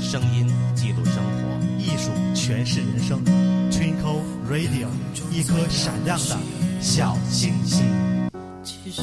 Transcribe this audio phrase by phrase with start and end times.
[0.00, 3.22] 声音记录生活，艺术诠释人生。
[3.70, 4.88] Twinkle Radio，
[5.30, 6.36] 一颗闪亮的
[6.80, 7.84] 小星星。
[8.64, 9.02] 其实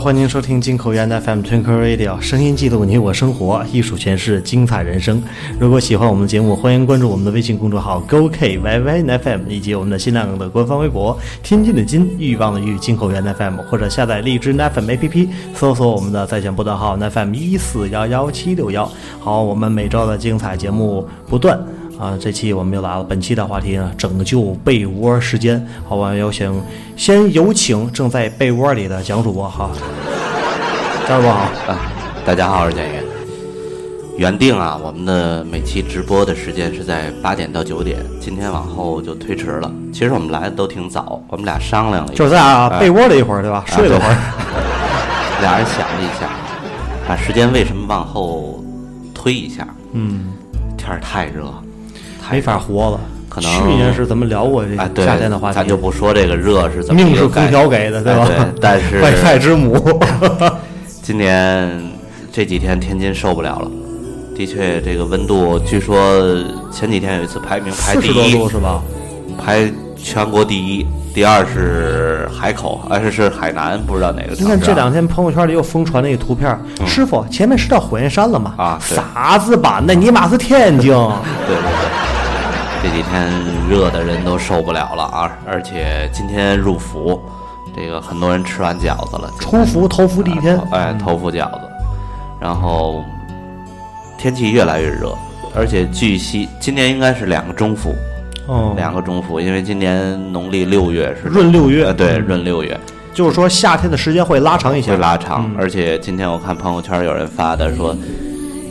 [0.00, 5.22] 欢迎收听金口源 FM Twinkle Radio，声音记录你我生活，艺术诠释精彩人生。
[5.58, 18.90] 如果喜欢我们的节目，欢迎关注我们的微信公众号 GoKYY FM 以及我们的新浪的官方微博“天津的津，欲望的欲，金口源 FM”，或者下载荔枝 FM APP，搜索我们的在线波段号 FM 一四幺幺七六幺。
[19.20, 21.60] 好，我们每周的精彩节目不断。
[22.00, 23.04] 啊，这期我们又来了。
[23.04, 25.62] 本期的话题呢，拯救被窝时间。
[25.86, 26.50] 好，我们有请，
[26.96, 29.70] 先有请正在被窝里的蒋主播哈。
[31.06, 31.40] 蒋主播好，
[31.70, 31.78] 啊，
[32.24, 32.92] 大家好，我是蒋云。
[34.16, 39.70] 原定啊，我们的每期直播的时间是在八点到九点，今天往后就推迟了。
[39.92, 43.62] 其实我们来的都挺早，我们俩商量了一下，就是在啊哎被窝里一会儿对吧？
[43.66, 44.16] 睡了会儿。
[45.42, 46.30] 俩人想了一下，
[47.06, 48.64] 把时间为什么往后
[49.14, 49.68] 推一下？
[49.92, 50.32] 嗯，
[50.78, 51.52] 天儿太热，
[52.30, 53.00] 太没法活了。
[53.28, 54.74] 可能去年是咱们聊过这
[55.04, 58.26] 夏天的话题，咱就不说这个热是怎么命是空调给的，对吧？
[58.28, 59.76] 哎对， 但是外派之母。
[61.02, 61.80] 今年
[62.32, 63.70] 这几天天津受不了了，
[64.36, 66.20] 的确，这个温度据说
[66.72, 68.82] 前几天有一次排名排第四十多一，度是吧？
[69.38, 74.34] 排全国第一，第二是海口，还是是海南，不知道哪个。
[74.38, 78.54] 你看这两天朋友圈里又疯传那个图片，师傅前面是到火焰山了吗？
[78.58, 79.80] 嗯啊对啥子吧？
[79.86, 80.90] 那尼玛是天津。
[81.46, 82.19] 对对对，
[82.82, 83.30] 这几天
[83.68, 85.38] 热的人都受不了了啊！
[85.46, 87.20] 而且今天入伏，
[87.76, 91.60] 这个很多人吃完饺子了， 出伏头伏第一天，哎，头伏饺子，
[92.40, 93.04] 然后
[94.16, 95.14] 天气越来越热，
[95.54, 97.94] 而且据悉今年应该是两个中伏，
[98.46, 101.84] 哦，两个中伏，因为今年农历六月是闰六月。
[101.84, 102.26] 呃，对，嗯。
[102.28, 102.78] 闰六月。
[103.12, 105.56] 就是说夏天的时间会拉长一些，会拉长，嗯。
[105.58, 107.94] 而且今天我看朋友圈有人发的说，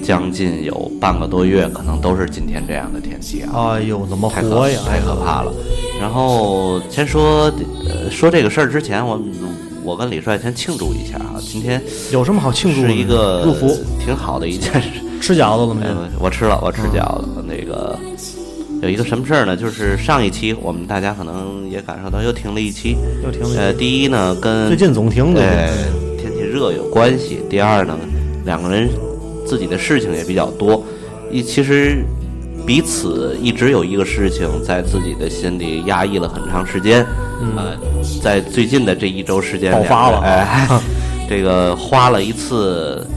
[0.10, 3.76] 将近有半个多月可能都是今天这样的天气啊。
[3.76, 4.80] 哎呦，怎么太可活呀？
[4.84, 5.54] 太可怕了。
[6.02, 7.44] 然后先说
[7.88, 9.22] 呃说这个事儿之前，我
[9.84, 11.80] 我跟李帅先庆祝一下啊，今天
[12.12, 12.82] 有什么好庆祝？
[12.82, 14.90] 是一个入伏，挺好的一件事。
[15.22, 15.86] 吃饺子了没？
[15.86, 17.46] 呃 我吃了，我吃饺子。
[17.48, 17.96] 那个
[18.82, 19.56] 有一个什么事儿呢？
[19.56, 22.98] 就是上一期我们大家可能也感受到又停了一期。
[23.24, 25.70] 又停了一期呃，第一呢跟最近总停的呃
[26.18, 27.42] 天气热有关系。
[27.48, 27.96] 第二呢，
[28.44, 28.90] 两个人
[29.50, 30.84] 自己的事情也比较多。
[31.32, 32.06] 一其实
[32.66, 37.04] 彼此一直有一个事情在自己的心里压抑了很长时间。
[37.58, 37.76] 呃，
[38.22, 40.68] 在最近的这一周时间嗯爆发了哎，
[41.28, 43.08] 这个花了一次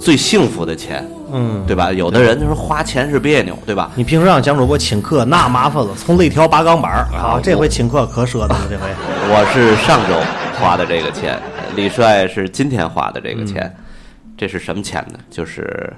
[0.00, 1.92] 最幸福的钱，嗯，对吧？
[1.92, 3.90] 有的人就说花钱是别扭，对吧？
[3.96, 7.08] 你平时让蒋主播请客那麻烦了，从肋条拔钢板儿。
[7.10, 8.86] 好，啊这回请客可舍得了，这回。
[9.28, 10.14] 我是上周
[10.60, 11.36] 花的这个钱，
[11.74, 13.74] 李帅是今天花的这个钱，
[14.36, 15.18] 这是什么钱呢？
[15.30, 15.92] 就是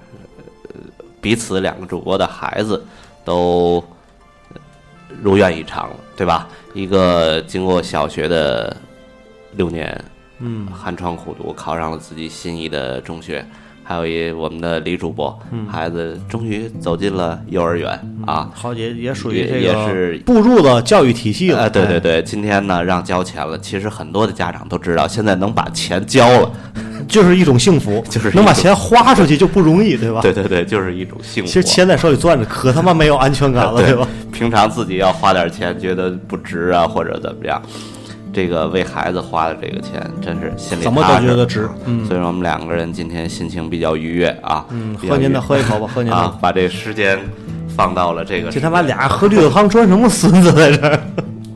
[0.68, 0.80] 呃
[1.20, 2.84] 彼此两个主播的孩子
[3.24, 3.82] 都
[4.50, 4.60] 呃
[5.22, 6.48] 如愿以偿了，对吧？
[6.74, 8.76] 一个经过小学的
[9.52, 10.04] 六年，
[10.40, 13.44] 嗯，寒窗苦读，考上了自己心仪的中学。
[13.88, 15.38] 还有一我们的李主播，
[15.70, 17.92] 孩子终于走进了幼儿园
[18.26, 18.50] 啊！
[18.52, 21.60] 好也也属于也这个也是步入了教育体系了。
[21.60, 23.56] 哎，对对哎，对，今天呢让交钱了。
[23.58, 26.50] 其实很多的家长都知道，现在能把钱交了，
[27.06, 30.18] 就是一种幸福， 就是能把钱花出去就不容易，对吧？
[30.22, 31.48] 对对对，就是一种幸福。
[31.48, 34.08] 其实钱在手里攥着，可他妈没有安全感了，对吧？
[34.32, 37.62] 平常自己要花点钱，觉得不值啊，或者怎么样，
[38.36, 41.66] 这个为孩子花的这个钱，真是心里怎么都觉得值。
[41.86, 46.16] 嗯所以说我们两个人今天心情比较愉悦啊，嗯，喝您的，喝一口吧， 喝您的。
[46.18, 47.18] 啊，把这时间
[47.74, 51.00] 放到了这个这他妈俩喝绿豆汤装什么孙子在这儿？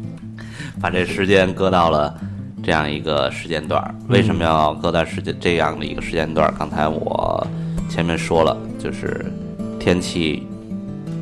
[0.81, 2.15] 把这时间搁到了
[2.63, 3.95] 这样一个时间段儿。
[4.09, 6.55] 为什么要搁在时间这样的一个时间段儿？
[6.59, 7.47] 刚才我
[7.91, 9.31] 前面说了，就是
[9.79, 10.47] 天气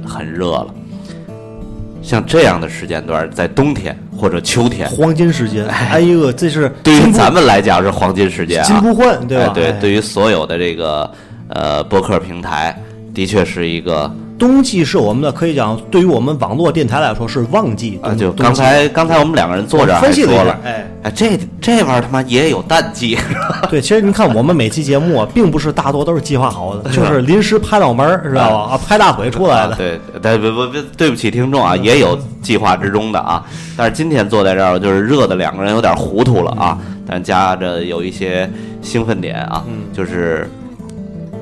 [0.07, 0.73] 很热了。
[2.01, 8.67] 像这样的时间段儿，在冬天或者秋天，黄金时间，哎呦，这是对于咱们来讲是黄金时间啊。
[8.67, 9.44] 金不换，对吧？
[9.44, 11.09] 哎对，哎对于所有的这个
[11.49, 12.76] 呃播客平台，
[13.15, 17.99] 的确是一个冬季是我们的，可以讲，对于我们网络电台来说是旺季。
[18.02, 23.19] 啊，就刚才刚才我们两个人坐这儿分析了哎，哎，这这玩意儿他妈也有淡季，
[23.69, 28.75] 对，其实您看我们每期节目啊，并不是大多都是计划好的，就是临时拍脑门儿，知道吧？
[28.75, 29.73] 啊，拍大腿出来的。
[29.73, 33.44] 啊对，对不不不，对不起听众啊，也有计划之中的啊。
[33.76, 38.49] 但是今天坐在这儿，就是热的两个人有点糊涂了啊，但夹着有一些
[38.82, 40.49] 兴奋点啊，嗯就是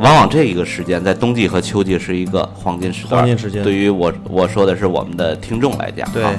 [0.01, 3.21] 往往这一个时间在冬季和秋季是一个黄金时段。
[3.21, 3.63] 黄金时间。
[3.63, 6.23] 对于我我说的是我们的听众来讲，对。
[6.23, 6.33] 啊，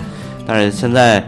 [0.46, 1.26] 但是现在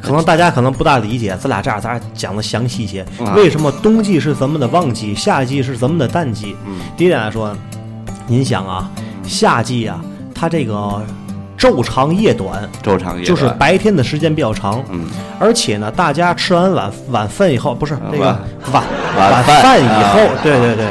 [0.00, 3.02] 可能大家可能不大理解，咱俩这样咱俩讲的详细一些。
[3.24, 3.34] 啊。
[3.34, 6.56] 为什么冬季是咱们的旺季，夏季是咱们的淡季？
[6.66, 6.74] 嗯。
[6.96, 7.56] 第一点来说，
[8.26, 8.90] 您想啊，
[9.24, 10.00] 夏季啊，
[10.34, 11.02] 它这个
[11.56, 13.24] 昼长夜短，昼长夜短。
[13.24, 15.06] 就是白天的时间比较长，嗯，
[15.38, 18.24] 而且呢，大家吃完晚晚饭以后，不是那个
[18.72, 18.84] 晚。
[19.16, 19.62] 晚晚饭。
[19.62, 20.86] 饭以后啊，对对对，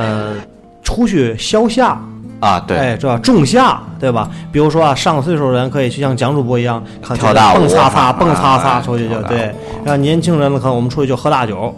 [0.00, 0.34] 呃，
[0.82, 2.00] 出去消夏，
[2.40, 4.30] 啊，对，哎，这仲夏，对吧？
[4.50, 9.54] 比如说啊，上岁数的人可以去像蒋主播一样，看跳大舞蹦擦擦，啊蹦擦擦哎出去就对。
[9.84, 11.74] 然后年轻人呢，可能我们出去就喝大酒，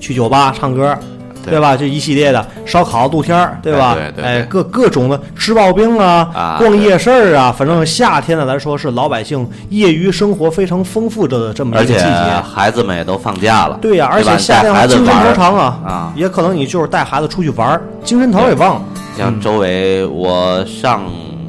[0.00, 0.98] 去酒吧唱歌。
[1.48, 1.76] 对对吧？
[1.76, 3.96] 这一系列的烧烤、露天儿，对吧？
[3.98, 12.42] 哎对对对哎，各各种的吃刨冰啊，啊逛夜市儿啊，反正夏天的来说是老百姓业余生活非常丰富的这么一个季节。
[12.54, 18.82] 孩子们也都放假了，对呀、而且夏天精神玩儿头长啊，啊也可能你就是带孩子出去玩儿，精神头也旺。
[19.16, 21.02] 像周围，我上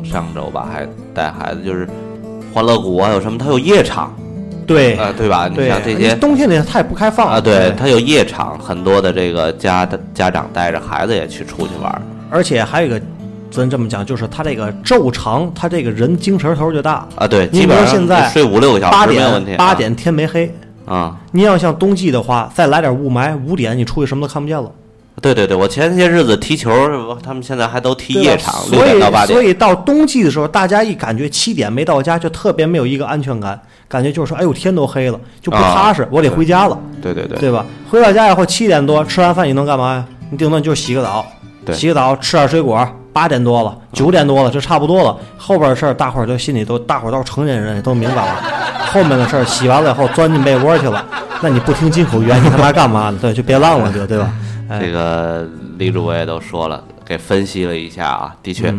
[0.03, 1.87] 上周吧，还带孩子，就是
[2.53, 3.37] 欢乐谷啊，有什么？
[3.37, 4.11] 它有夜场
[4.69, 5.49] 对，啊，对吧？
[5.49, 13.01] 你，像这些冬天里太不开放啊，对，它有夜场，很多的这个家的家长带着孩子也去出去玩儿而且还有一个，
[13.49, 17.07] 咱这么讲，就是他这个昼长，他这个人精神头就大。
[17.15, 20.53] 啊，对，基本上现在睡五六个小八时没有问题点，八点天没黑。
[20.85, 24.71] 啊，你要像冬季的话，再来点雾霾，五点你出去什么都看不见了。
[25.21, 26.71] 对对对，我前些日子踢球，
[27.21, 37.65] 他们现在还都踢夜场，六所点到八以所，以到冬季的时候，大家一感觉七点没到家，就特别没有一个安全感，感觉就是说，哎呦天都黑了，就不啊踏实，我得回家了，对对对，对吧？
[37.89, 40.05] 回到家以后七点多吃完饭，你能干嘛呀？
[40.29, 41.25] 你顶多就是洗个澡，
[41.65, 42.87] 对洗个澡吃点水果。
[43.11, 45.17] 八点多了，九点多了，这差不多了。
[45.35, 48.35] 后边的事儿，大伙儿都心里都，大伙儿都是成年人，也都明白了。
[48.93, 51.03] 后面的事儿，洗完了以后钻进被窝去了，
[51.41, 53.17] 那你不听金口源，你他妈干嘛呢？
[53.19, 54.31] 对，就别浪了，就对吧？
[54.69, 55.45] 哎，这个
[55.79, 58.73] 李主播也都说了，给分析了一下啊，的确，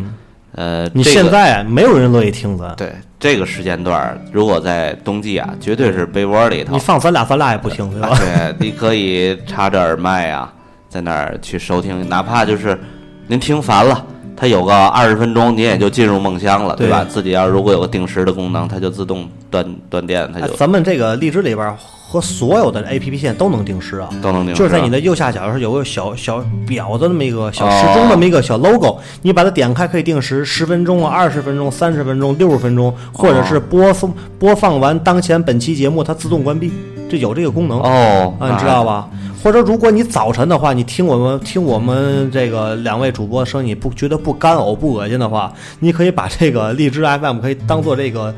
[0.54, 6.78] 呃，嗯你现在啊没有人乐意听咱，对这个时间段儿，如果在冬季啊，绝对是被窝里头你。
[6.78, 8.10] 放咱俩，咱俩也不听，对吧？
[8.18, 10.52] 对，你可以插着耳麦啊，
[10.88, 12.78] 在那儿去收听，哪怕就是
[13.26, 14.04] 您听烦了，
[14.36, 17.04] 它有个二十分钟，您也就进入梦乡了，对吧？
[17.04, 21.76] 对自己要如果有个定时的功能，它就自动断断电，它就哎咱们这个荔枝里边儿
[22.10, 24.58] 和所有的 A P P 现在都能定时啊，都能定时。
[24.58, 36.72] 就是在你的右下角是有个小小表的那么一个小哦时钟的那么一个小 logo，、你把它点开可以定时十分钟啊、二十分钟、三十分钟、六十分钟，或者是播放播放完当前本期节目它自动关闭，
[37.08, 37.78] 这有这个功能。
[37.80, 39.08] 哦，啊，你知道吧？
[39.42, 48.34] 或者如果你早晨的话，你听我们听我们这个两位主播的声音，不觉得不干呕不恶心的话，你可以把这个荔枝 FM 可以当做这个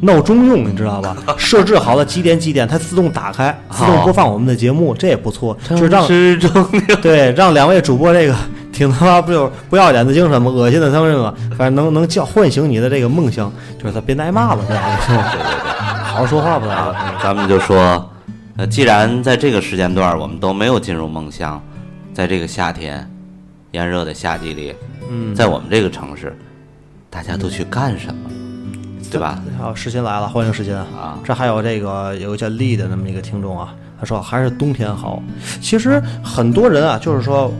[0.00, 1.16] 闹钟用，你知道吧？
[1.36, 6.06] 设置好了几点几点，它自动打开，自动播放我们的节目，这也不错，就是让
[7.02, 8.34] 对让两位主播这个
[8.72, 10.50] 挺他妈不有不要脸的精神吗？
[10.50, 11.34] 恶心的精神吗？
[11.58, 17.18] 反正能能叫唤醒你的这个梦想，就是他别挨骂了，这样对对对，好好说话吧。
[17.22, 18.08] 咱们就说，
[18.56, 21.60] 呃，既然在这个时间段我们都没有进入梦乡，
[22.14, 23.08] 在这个夏天
[23.72, 24.74] 炎热的夏季里，
[25.10, 26.36] 嗯，在我们这个城市，
[27.10, 28.30] 大家都去干什么？
[29.10, 29.42] 对吧？
[29.58, 31.18] 好，时间来了，欢迎时间啊！
[31.24, 35.22] 这还有这个有个叫丽的那么一个听众啊，他说还是冬天好。
[35.60, 37.52] 其实很多人啊，就是说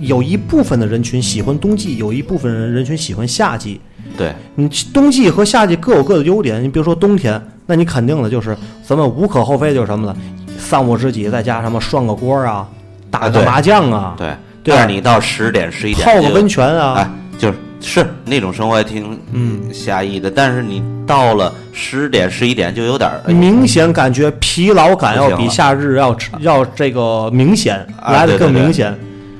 [0.00, 3.80] 有一部分的人群喜欢冬季，有一部分人人群喜欢夏季。
[4.16, 6.62] 对，你冬季和夏季各有各的优点。
[6.62, 10.16] 你比如说冬天，那你肯定的就是咱们无可厚非就是什么呢？
[10.58, 12.66] 三五知己在家什么涮个锅啊，
[13.10, 14.34] 打个麻将啊，对，
[14.64, 19.72] 对吧但是你到十点十一点泡个温泉啊，哎，就是是那种生活还挺嗯。
[19.72, 28.46] 侠义的，但是你到了十点十一点就有点明显感觉疲劳感要比夏日要要这个明显，啊来的对对对。
[28.46, 28.96] 更明显。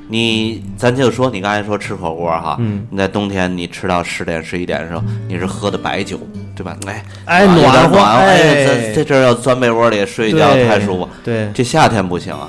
[0.09, 2.87] 你咱就说你刚才说吃火锅哈，嗯。
[2.91, 6.17] 你在冬天你吃到十点十一点的时候，你是喝的白酒，
[6.55, 6.77] 对吧？
[6.87, 11.09] 哎哎暖和暖和，哎哎，在在这儿要钻被窝里睡觉太舒服。
[11.25, 12.49] 对，这夏天不行啊，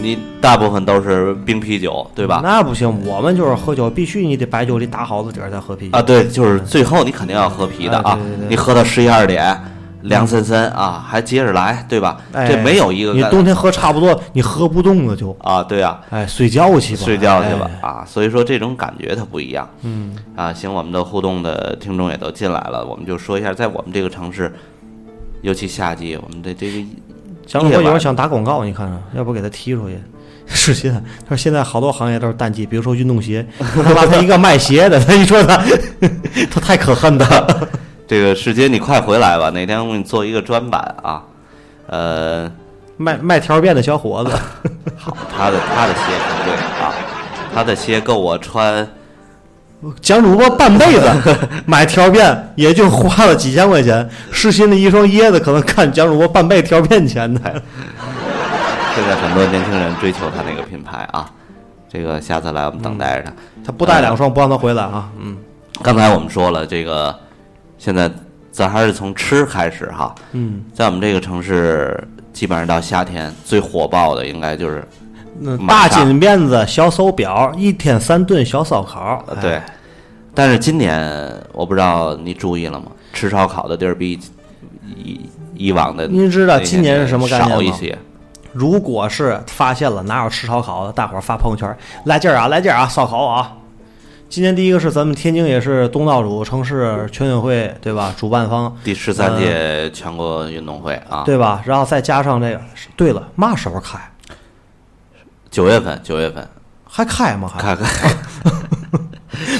[0.00, 2.40] 你大部分都是冰啤酒，对吧？
[2.42, 5.98] 那不行，我们就是喝酒，必须你得白酒里打好了底儿再喝啤酒。
[5.98, 9.60] 啊，对，就是最后你肯定要喝啤的啊哎对对对，你喝到十一二点，
[10.02, 12.18] 凉森森啊，还接着来，对吧？
[12.32, 17.88] 哎这没有一个你冬天喝差不多，你喝不动了就，啊，对啊，哎，睡觉去吧，睡觉去吧哎。
[17.88, 19.68] 啊，所以说这种感觉它不一样。
[19.82, 24.50] 嗯，啊，行，我们的互动的听众也都进来了，我们就说一下，在我们这个城市，
[25.42, 26.78] 尤其夏季，我们的这个
[27.50, 29.98] 蒋主夜晚播有人想打广告，你看看，要不给他踢出去？
[30.46, 35.60] 是现在，他说现在好多行业都是淡季，比如说运动鞋，他妈他一个卖鞋的， 他一说他，
[36.48, 37.26] 他太可恨的。
[38.06, 41.24] 这个世杰，你快回来吧，哪天我给你做一个专版啊。
[41.88, 42.48] 呃，
[42.96, 44.30] 卖卖条辫的小伙子，
[44.96, 46.94] 好，他的他的鞋很贵啊，
[47.52, 48.88] 他的鞋够我穿
[50.00, 51.08] 蒋主播半辈子
[51.66, 57.40] 买条片也就花了几千块钱，世新的一双椰子可能看蒋主播半辈条片钱的。
[58.94, 61.30] 现在很多年轻人追求他那个品牌啊，
[61.88, 63.32] 这个下次来我们等待着他。
[63.64, 65.36] 他不带两双不让他回来啊，嗯
[65.82, 67.14] 刚才我们说了，这个
[67.78, 68.10] 现在
[68.50, 74.86] 咱还是从吃开始哈，嗯，在我们这个城市，基本上到夏天最火爆的应该就是
[75.38, 79.60] 那大金链子、小手表，一天三顿小烧烤，哎对。
[80.34, 82.86] 但是今年我不知道你注意了吗？
[83.12, 84.18] 吃烧烤的地儿比
[84.96, 85.20] 以
[85.54, 87.98] 以往的您知道今年是什么概念吗少一些。
[88.52, 93.52] 如果是发现了哪有吃烧烤的，大伙儿发朋友圈来劲儿啊，来劲儿啊，烧烤啊！
[94.28, 98.14] 今年第一个是咱们天津也是东道主城市全运会，对吧？
[98.16, 101.62] 主办方，第十三届全国运动会啊，嗯对吧？
[101.64, 102.60] 然后再加上这个，
[102.96, 103.98] 对了，嘛时候开？
[105.50, 106.46] 九月份，九月份
[106.84, 107.50] 还开吗？
[107.52, 108.10] 还开开。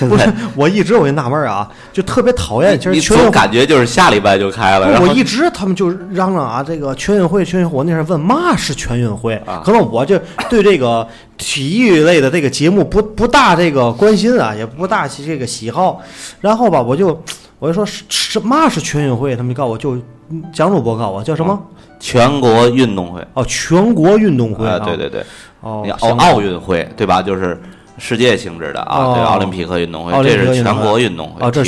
[0.01, 3.25] 不是，我一直我就纳闷儿啊，就特别讨厌，就是你全运会。
[3.25, 7.77] 总感觉就是下礼拜就开了，我一直他们就嚷嚷啊，这个全运会，全运会。
[7.79, 10.19] 我那时候问嘛是全运会，啊可能我就
[10.49, 11.07] 对这个
[11.39, 16.01] 体育类的这个节目不不大这个关心啊，也不大这个喜好。
[16.41, 17.23] 然后吧，我就
[17.59, 19.97] 我就说是是嘛是全运会，他们就告诉我就
[20.31, 21.59] 嗯蒋主播告诉我叫什么？
[22.01, 25.25] 全国运动会哦，全国运动会啊，对对对，
[25.61, 25.85] 奥
[26.19, 27.21] 奥运会对吧？
[27.23, 27.61] 就是
[27.99, 31.63] 世界性质的啊，哦对，奥林匹克运动会这是全国运动会哦，这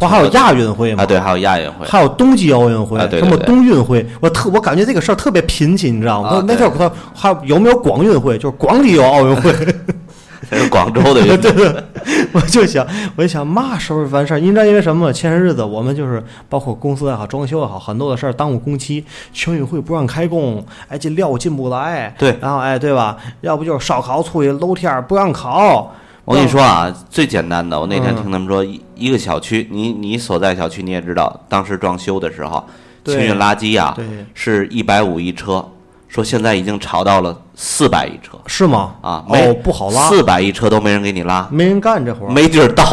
[0.00, 1.04] 不还有亚运会吗？
[1.04, 6.28] 啊，对，还有亚运会，还有冬季奥运会，什么冬运会，我特我感觉这个事儿特别贫瘠，你知道吗？
[6.30, 8.36] 啊那那对天我还有有没有广运会？
[8.36, 9.54] 就是广里有奥运会。
[10.50, 11.84] 这是广州的运动会。
[12.32, 12.86] 我就想，
[13.16, 14.38] 我就想嘛时候完事儿？
[14.38, 15.12] 你知道因为什么吗？
[15.12, 23.16] 前些日子我们就是包括公司也好，装修也好，很多的事儿耽误工期，全运会不让开工，哎，这料进不来，对然后哎，对吧？
[23.40, 25.92] 要不就是烧烤出去露天儿不让烤。
[26.24, 32.64] 我跟你说啊，最简单的，我那天嗯听他们说，一一个小区，你你所在小区你也知道，当时装修的时候，
[33.04, 33.96] 清运垃圾啊，
[34.34, 35.64] 是一百五一车，
[36.08, 38.94] 说现在已经炒到了四百一车是吗？
[39.02, 42.30] 啊，没哦，不好拉，四百一车都没人给你拉，没人干这活儿。
[42.30, 42.84] 没地儿倒，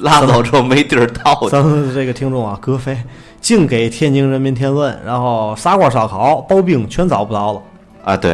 [0.00, 1.48] 拉走之后没地儿倒。
[1.48, 2.96] 咱们这个听众啊，格飞
[3.40, 7.62] 净给天津人民添乱，然后砂锅烧烤、刨冰全找不着了。
[8.04, 8.32] 啊，对，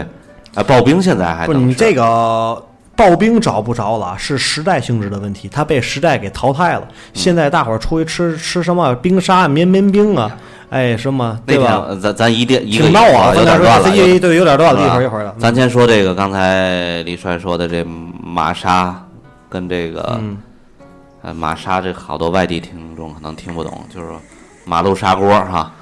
[0.54, 2.62] 啊，刨冰现在还不是你这个
[3.00, 6.86] 刨冰找不着了，是时代性质的问题，它被时代给淘汰了。
[7.14, 10.36] 现在大伙儿出去吃吃什么冰沙、绵绵冰啊，
[10.68, 11.86] 哎，什么对吧？
[11.88, 15.34] 呃咱咱一定一个挺闹啊，有点乱了，有点对，有点乱了，一会儿一会儿的。
[15.38, 17.82] 咱先说这个，刚才李帅说的这
[18.22, 18.94] 玛莎
[19.48, 20.36] 跟这个，嗯
[21.22, 24.08] 呃，玛莎这好多外地听众可能听不懂，就是
[24.66, 25.72] 马路砂锅哈，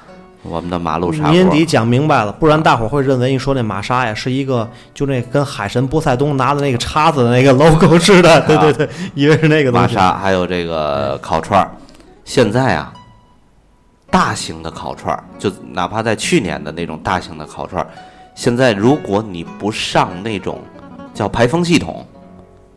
[0.42, 1.32] 我们的马路砂锅。
[1.32, 9.72] 年底讲明白了，不然大伙儿会认为你说那玛莎呀是一个就那跟海神波塞冬拿的那个叉子的那个 logo 似的，对对对， 以为是那个。
[9.72, 11.70] 玛莎还有这个烤串儿，
[12.24, 12.92] 现在啊，
[14.10, 17.88] 大型的烤串儿，就哪怕在去年的那种大型的烤串儿，
[18.34, 20.60] 现在如果你不上那种
[21.12, 22.06] 叫排风系统、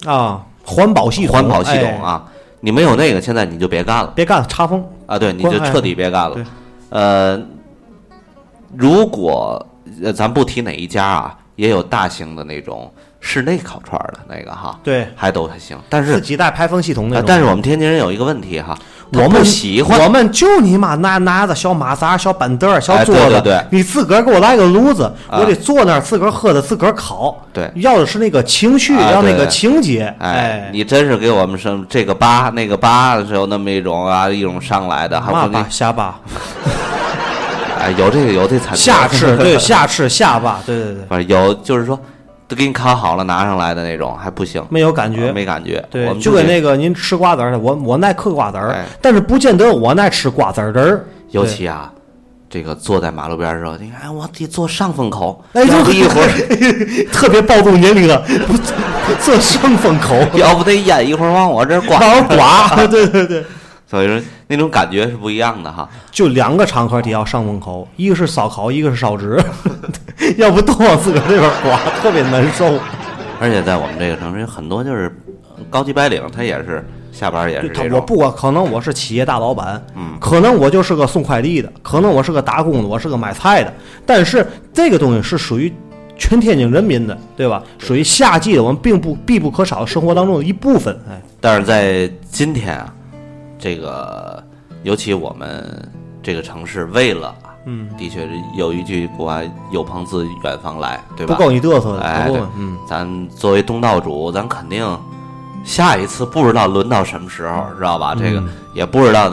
[0.05, 2.25] 啊，环保系统，环保系统哎，啊，
[2.59, 4.83] 你没有那个，现在你就别干了别干了，插风。
[5.05, 5.19] 啊！
[5.19, 6.45] 对，你就彻底别干了对。
[6.91, 7.41] 呃，
[8.77, 9.65] 如果
[10.03, 15.77] 呃咱不提哪一家啊，也有大型的那种室内烤串儿的那个哈，对，还都还行。
[15.89, 17.21] 但是自己带排风系统那种。
[17.21, 18.77] 啊但是我们天津人有一个问题哈，
[19.13, 19.99] 我们喜欢。
[20.01, 23.65] 我们就你妈拿拿着小马扎、小板凳、小哎桌子，对对对。
[23.69, 25.39] 你自个儿给我来个炉子，啊。
[25.39, 27.37] 我得坐那儿自个儿喝的，自个儿烤。
[27.51, 27.69] 对。
[27.75, 30.13] 要的是那个情绪，啊要那个情节。
[30.19, 36.19] 哎哎，，你真是给我们生这个疤那个疤是有那么一种啊一种上来的，还嘛有那巴下巴，
[37.79, 41.99] 哎有这个有这产下翅对下翅下巴，对 对对，反正有就是说
[42.51, 45.31] 都给你烤好了拿上来的那种还不行，没有感觉。
[45.31, 45.81] 没感觉。
[45.89, 51.05] 对，就跟那个您吃瓜子儿的，我我爱嗑瓜子儿哎，但是不见得我爱吃瓜子儿仁儿。
[51.29, 51.89] 尤其啊。
[52.49, 56.27] 这个坐在马路边儿的时候，你看，哎，我得坐上风口，哎，要不一会儿，
[57.09, 58.57] 特别暴露年龄了，不
[59.23, 62.75] 做上风口，要不得烟一会儿往我这儿刮，往我刮。
[62.91, 63.45] 对对对。
[63.91, 64.17] 所以说
[64.47, 65.87] 那种感觉是不一样的哈。
[66.11, 69.37] 就两个场合得要上风口，一个是烧烤，一个是烧纸，
[70.37, 72.79] 要不都往自个儿这边刮，特别难受。
[73.41, 75.13] 而且在我们这个城市，有很多就是
[75.69, 83.73] 高级白领，他也是下班也是我不管，可能我是企业大老板，嗯可能我就是个送快递的，可能我是个打工的，我是个买菜的，
[84.05, 85.73] 但是这个东西是属于
[86.17, 87.61] 全天津人民的，对吧？
[87.77, 90.97] 属于夏季的，我们并不必不可少的生活当中的一部分。
[91.09, 92.93] 哎，但是在今天啊，
[93.61, 94.43] 这个
[94.83, 95.89] 尤其我们
[96.21, 99.39] 这个城市，为了啊嗯，的确是有一句古话
[99.71, 101.35] “有朋自远方来”，对吧？
[101.35, 104.83] 不够你嘚瑟的，哎对，嗯，咱作为东道主，咱肯定
[105.63, 108.15] 下一次不知道轮到什么时候，知道吧？
[108.15, 109.31] 这个嗯也不知道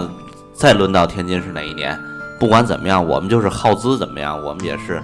[0.53, 1.99] 再轮到天津是哪一年。
[2.39, 5.03] 不管怎么样，我们就是耗资怎么样，我们也是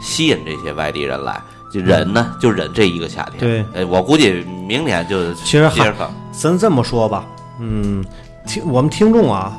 [0.00, 1.40] 吸引这些外地人来。
[1.72, 3.38] 就忍呢，就忍这一个夏天。
[3.38, 6.10] 对哎，我估计明年就其实还接着放。
[6.32, 7.24] 咱这么说吧，
[7.60, 8.04] 嗯，
[8.48, 9.52] 听我们听众啊，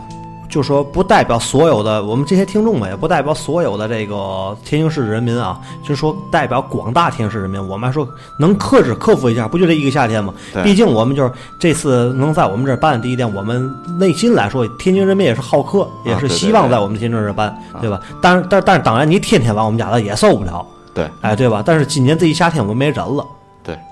[0.50, 8.08] 就说不代表所有的我们这些听众们，也不代表所有的这个天津市人民啊，就是说代表广大天津市人民，我们还说
[8.40, 10.34] 能克制克服一下，不就这一个夏天吗？
[10.52, 18.02] 对毕竟我们就是这次能在我们这儿办第一天，我们内心来说，天津人民也是好客，也是希望在我们天津这儿办，对吧？
[18.20, 21.62] 但是但但是当然，你天天往我们家来也受不了，对哎，对吧？
[21.64, 23.24] 但是今年这一夏天我们没人了。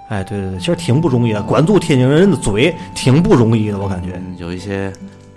[0.09, 4.11] 对，哎，对对对，其实挺不容易的，管住天津人的嘴挺不容易的，我感觉。
[4.15, 4.91] 嗯，有一些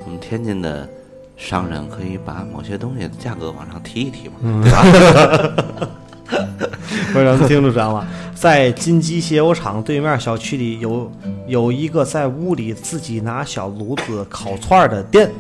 [0.05, 0.89] 我们天津的
[1.37, 4.83] 商人可以把某些东西的价格往上提一提嘛，嗯对吧？
[7.13, 8.07] 不是，咱们听着知道吗？
[8.35, 11.11] 在金鸡鞋油厂对面小区里有
[11.47, 15.31] 有一个在屋里自己拿小炉子烤串儿的店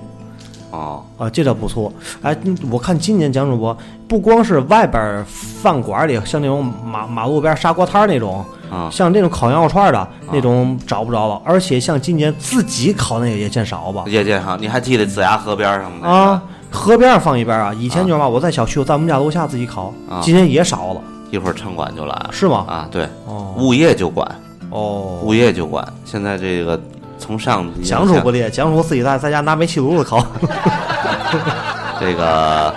[0.70, 1.92] 哦，啊，这倒不错。
[2.22, 3.76] 哎，嗯我看今年蒋主播
[4.08, 14.04] 不光是外边儿饭馆里，像那种马马路边砂锅摊儿那种，啊像这种烤羊肉串儿的那种找不着了，而且像今年自己烤那个也见少吧？
[14.06, 16.08] 也见少，你还记得子牙河边上吗？
[16.08, 22.64] 啊，河边上放一边儿啊，以前就是嘛，我在小区，我在我们家楼下自己烤，啊今年也少了，一会儿城管就来了是吗？
[22.68, 22.88] 啊！
[22.90, 24.26] 对，哦物业就管，
[24.70, 25.86] 哦，物业就管。
[26.04, 26.80] 现在这个
[27.18, 30.24] 从上讲出不列，讲出自己在在家拿煤气炉子烤。
[32.00, 32.74] 这个，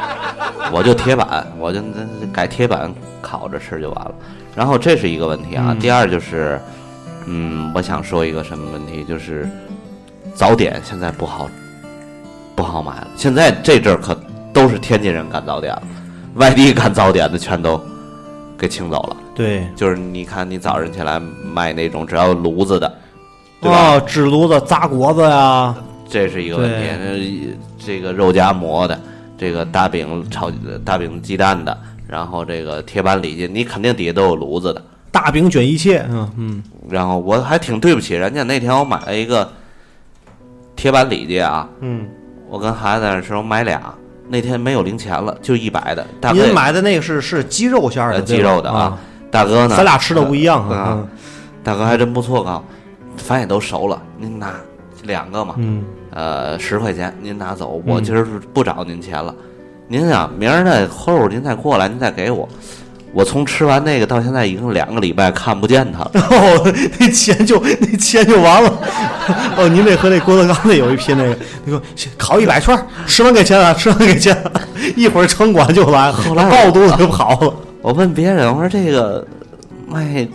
[0.72, 4.12] 我就铁板，我就那改铁板烤着吃就完了。
[4.56, 6.60] 然后这是一个问题啊，嗯第二就是，
[7.26, 9.50] 嗯，我想说一个什么问题，就是
[10.34, 11.50] 早点现在不好
[12.56, 13.08] 不好买了。
[13.16, 14.18] 现在这阵儿可
[14.54, 15.84] 都是天津人干早点了，
[16.36, 17.82] 外地干早点的全都
[18.58, 19.18] 给清走了。
[19.36, 22.94] 对，就是你看，你早晨起来卖那种只要有炉子的，
[23.60, 23.96] 对吧？
[23.96, 25.76] 哦，纸炉子、炸果子呀，
[26.08, 26.88] 这是一个问题。
[26.90, 28.98] 呃这个肉夹馍的，
[29.38, 30.50] 这个大饼炒
[30.86, 31.78] 大饼鸡蛋的，
[32.14, 34.80] 然后这个铁板里脊，你肯定底下都有炉子的。
[35.12, 39.52] 大饼卷一切，嗯嗯，然后我还挺对不起人家，那天我买了一个
[40.76, 42.08] 铁板里脊啊，嗯，
[42.48, 43.92] 我跟孩子在那时候买俩，
[44.30, 46.06] 那天没有零钱了，就一百的。
[46.22, 48.96] 大哥您买的那个是是鸡肉馅儿的，鸡肉的啊，，
[49.32, 49.76] 大哥呢？
[49.76, 51.08] 咱俩吃的不一样啊啊，
[51.64, 52.62] 大哥还真不错，啊
[53.18, 54.54] 反正也都熟了，您拿
[55.02, 58.04] 两个嘛，嗯，呃，十块钱您拿走，我嗯。
[58.04, 59.34] 今儿是不找您钱了。
[59.88, 62.48] 您想，明儿再后儿您再过来，您再给我。
[63.12, 66.12] 我从吃完那个到现在已经两个礼拜看不见他了。
[66.32, 68.74] 哦，那钱就那钱就完了。
[69.56, 71.80] 哦，您这和那郭德纲那有一拼，那个你说
[72.18, 74.52] 烤一百串儿，吃完给钱了，吃完给钱了，
[74.96, 77.54] 一会儿城管就来，后来抱肚子就跑了。
[77.84, 79.24] 我问别人，我说这个
[79.88, 80.28] 卖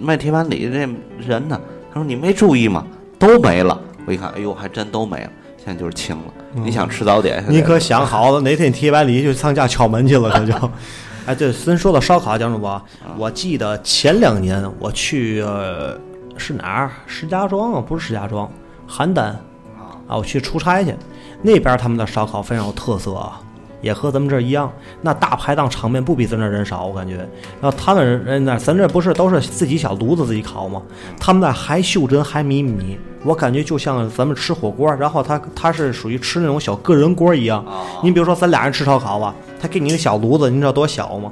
[0.00, 0.78] 卖铁板里这
[1.24, 1.60] 人呢？
[1.92, 2.84] 他说你没注意吗？
[3.16, 3.80] 都没了。
[4.06, 5.30] 我一看，哎呦，还真都没了。
[5.64, 6.24] 现在就是清了，
[6.58, 10.70] 你想吃早点，你可想好了，哪天提完礼就上家敲门去了，可就。
[11.26, 12.82] 哎，对，咱说到烧烤，蒋主播，
[13.18, 15.94] 我记得前两年我去、呃、
[16.38, 16.90] 是哪儿？
[17.06, 18.50] 石家庄啊，不是石家庄，
[18.88, 20.94] 邯郸啊，我去出差去，
[21.42, 23.38] 那边他们的烧烤非常有特色啊，
[23.80, 27.16] 也和咱们这儿一样，那大排档场面不比咱这儿人少，我感觉。
[27.60, 30.82] 然后他们人那咱这不是都是自己小炉子自己烤吗？
[31.18, 37.64] 他们那还袖珍还米米，我感觉就像咱们吃火锅，然后他他是属于吃那种小个人锅一样。
[38.02, 41.30] 你比如说咱俩人吃烧烤吧，他给你个小炉子，你知道多小吗？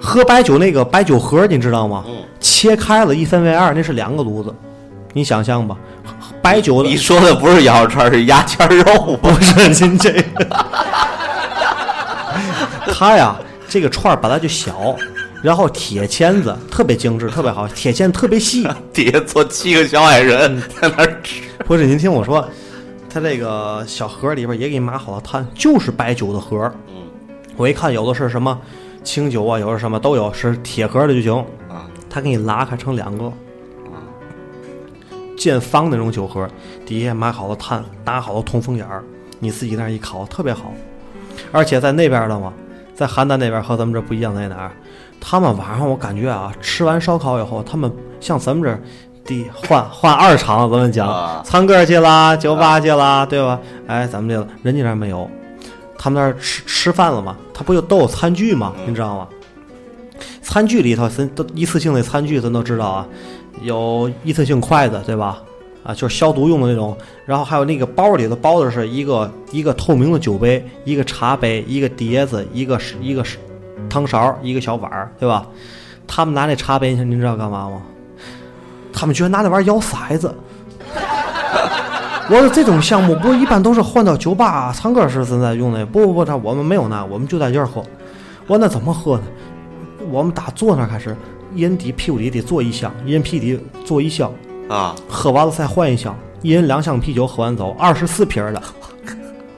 [0.00, 2.04] 喝白酒那个白酒盒，你知道吗？
[2.40, 4.52] 切开了一分为二，那是两个炉子，
[5.12, 5.76] 你想象吧。
[6.42, 9.30] 白酒的你说的不是羊肉串，是牙签肉吧？
[9.30, 10.56] 不是您这个，
[12.92, 13.36] 他呀，
[13.68, 14.96] 这个串儿本来就小，
[15.40, 18.68] 然后铁签子特别精致，特别好，铁签特别细。
[18.92, 22.46] 底下坐七个小矮人在那儿吃，不是，您听我说，
[23.08, 26.58] 他这个小盒里边也给你码好了碳，就是白酒的盒。
[26.88, 26.94] 嗯，
[27.56, 28.58] 我一看有的是什么
[29.04, 31.32] 清酒啊，有的是什么都有，是铁盒的就行。
[31.68, 33.32] 啊，他给你拉开成两个。
[35.42, 36.48] 见方那种酒盒，
[36.86, 39.02] 底下买好了炭，打好了通风眼儿，
[39.40, 40.72] 你自己那儿一烤，特别好。
[41.50, 42.52] 而且在那边的嘛，
[42.94, 44.70] 在邯郸那边和咱们这不一样在哪儿？
[45.20, 48.80] 他们晚上我感觉啊，吃完烧烤以后，他们像咱们这儿，
[49.24, 53.58] 第换换二场，咱们讲、啊唱歌去啦，酒吧去啦，对吧？
[53.88, 55.28] 哎，咱们这个人家那儿没有，
[55.98, 59.28] 他们那儿吃吃饭了嘛，他不就都有餐具嘛，你知道吗？
[60.40, 63.06] 餐具里头，咱都一次性的餐具，咱都知道啊，
[63.60, 65.42] 有一次性筷子，对吧？
[65.84, 66.96] 啊，就是消毒用的那种。
[67.26, 73.38] 然后还有那个包里头包的是一个一个透明的酒杯，一个茶杯，一个碟子，一个是一个是
[73.90, 75.46] 汤勺，一个小碗，对吧？
[76.06, 77.82] 他们拿那茶杯，您知道干嘛吗？
[78.92, 80.34] 他们居然拿那玩意儿摇骰子。
[82.28, 87.80] 我说这种项目不是一般都是换到酒吧唱歌时现在用的，不不不，他我们没有那，我们就在这儿喝。
[88.46, 89.24] 我说那怎么喝呢？
[90.10, 91.16] 我们打坐那开始，
[91.60, 94.32] 人抵屁股底得坐一箱，一人屁底坐一箱，
[94.68, 98.62] 啊，喝完了再换一箱，一人两箱啤酒喝完走，二十四瓶儿的，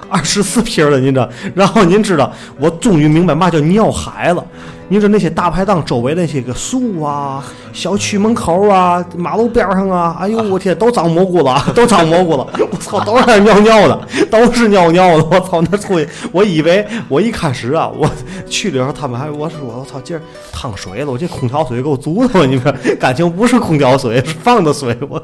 [0.08, 1.28] 二十四瓶儿的，您这？
[1.54, 4.44] 然后您知道，我终于明白嘛叫尿海了。
[4.88, 7.42] 您说那些大排档周围那些个树啊、
[7.72, 12.46] 小区门口啊、马路边上啊，哎呦我天，都长蘑菇了， 都长蘑菇了！
[12.70, 15.24] 我操，都是尿尿的， 都是尿尿的！
[15.24, 18.08] 我操，那出去，我以为我一开始啊，我
[18.48, 20.20] 去的时候他们还我说我操，今儿
[20.52, 22.70] 烫水了，我这空调水够足的，你说
[23.00, 25.20] 感情不是空调水，是放的水，我。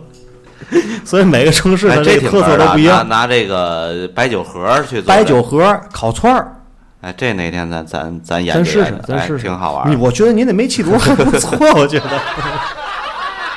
[1.04, 3.06] 所以每个城市的，这这个特色都不一样。
[3.08, 6.59] 拿拿这个白酒盒去做白酒盒、烤串儿，
[7.02, 12.20] 哎，这哪天咱咱咱演咱试究研究，哎试咱试试，挺好玩我觉得您那煤气炉还不错， 我觉得。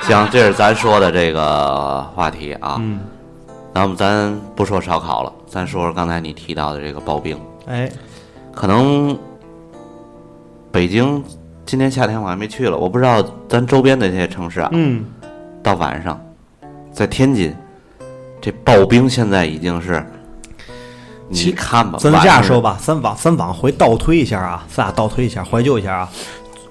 [0.04, 2.78] 行，这是咱说的这个话题啊。
[2.80, 3.00] 嗯，
[3.74, 7.38] 那么咱不说烧烤了，咱说说刚才你提到的这个刨冰。
[7.68, 7.90] 哎，
[8.54, 9.18] 可能
[10.72, 11.24] 北京
[11.66, 15.06] 今年夏天我还没去了，我不知道咱周边的这些城市啊，嗯，
[15.62, 16.18] 到晚上，
[16.92, 17.54] 在天津，
[18.42, 20.23] 这刨冰现在已经是，其
[21.30, 26.10] 你看吧，咱这样说吧，咱往咱往回倒推一下啊，咱俩倒推一下，怀旧一下啊。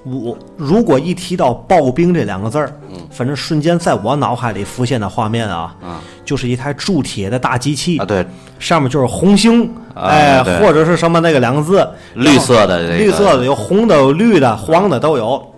[0.05, 8.27] 我如果一提到刨冰这两个字儿，嗯反正瞬间在我脑海里浮现的画面啊，嗯就是一台铸铁的大机器啊，，对，
[8.59, 15.55] 上面就是红星，啊哎，或者是什么那个两个字，绿色的这个绿色的有红的、有绿的、黄的都有，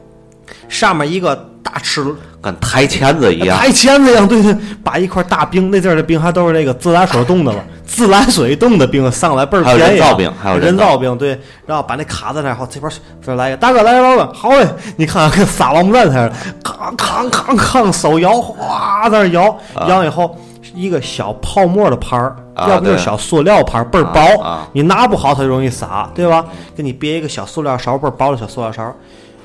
[0.68, 16.33] 上面一个大齿轮跟抬钳子一样，抬钳子一样，对对，把一块大冰，那阵儿的冰还都是那个自来水冻的了，自来水冻的冰上来倍儿便宜啊，人造冰还有人造冰，对，然后把那卡在那儿，好这边儿这儿来一个大哥来老板，好嘞， 你看看跟撒王八蛋似的，
[16.64, 20.37] 康康康康手摇，哗在那儿摇，摇以后
[20.74, 24.20] 一个小泡沫的盘儿，啊要不就是小塑料盘儿，倍儿薄，
[24.72, 26.44] 你拿不好它就容易洒，对吧？
[26.74, 28.92] 给你别一个小塑料勺，倍儿薄的小塑料勺。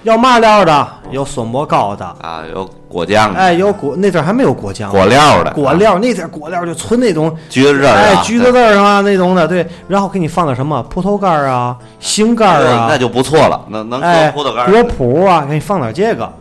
[0.03, 0.87] 要嘛料的？
[1.11, 16.33] 有酸蘑膏的，啊，有果酱的，哎，有果那阵儿还没有果酱，果料的，果料那阵儿果料就纯那种，橘子汁儿啊，哎，橘子汁儿啊那种的，对，然后给你放点什么葡萄干儿啊、杏干儿啊，那就不错了，能能哎，葡萄干儿果脯啊，给你放点这个，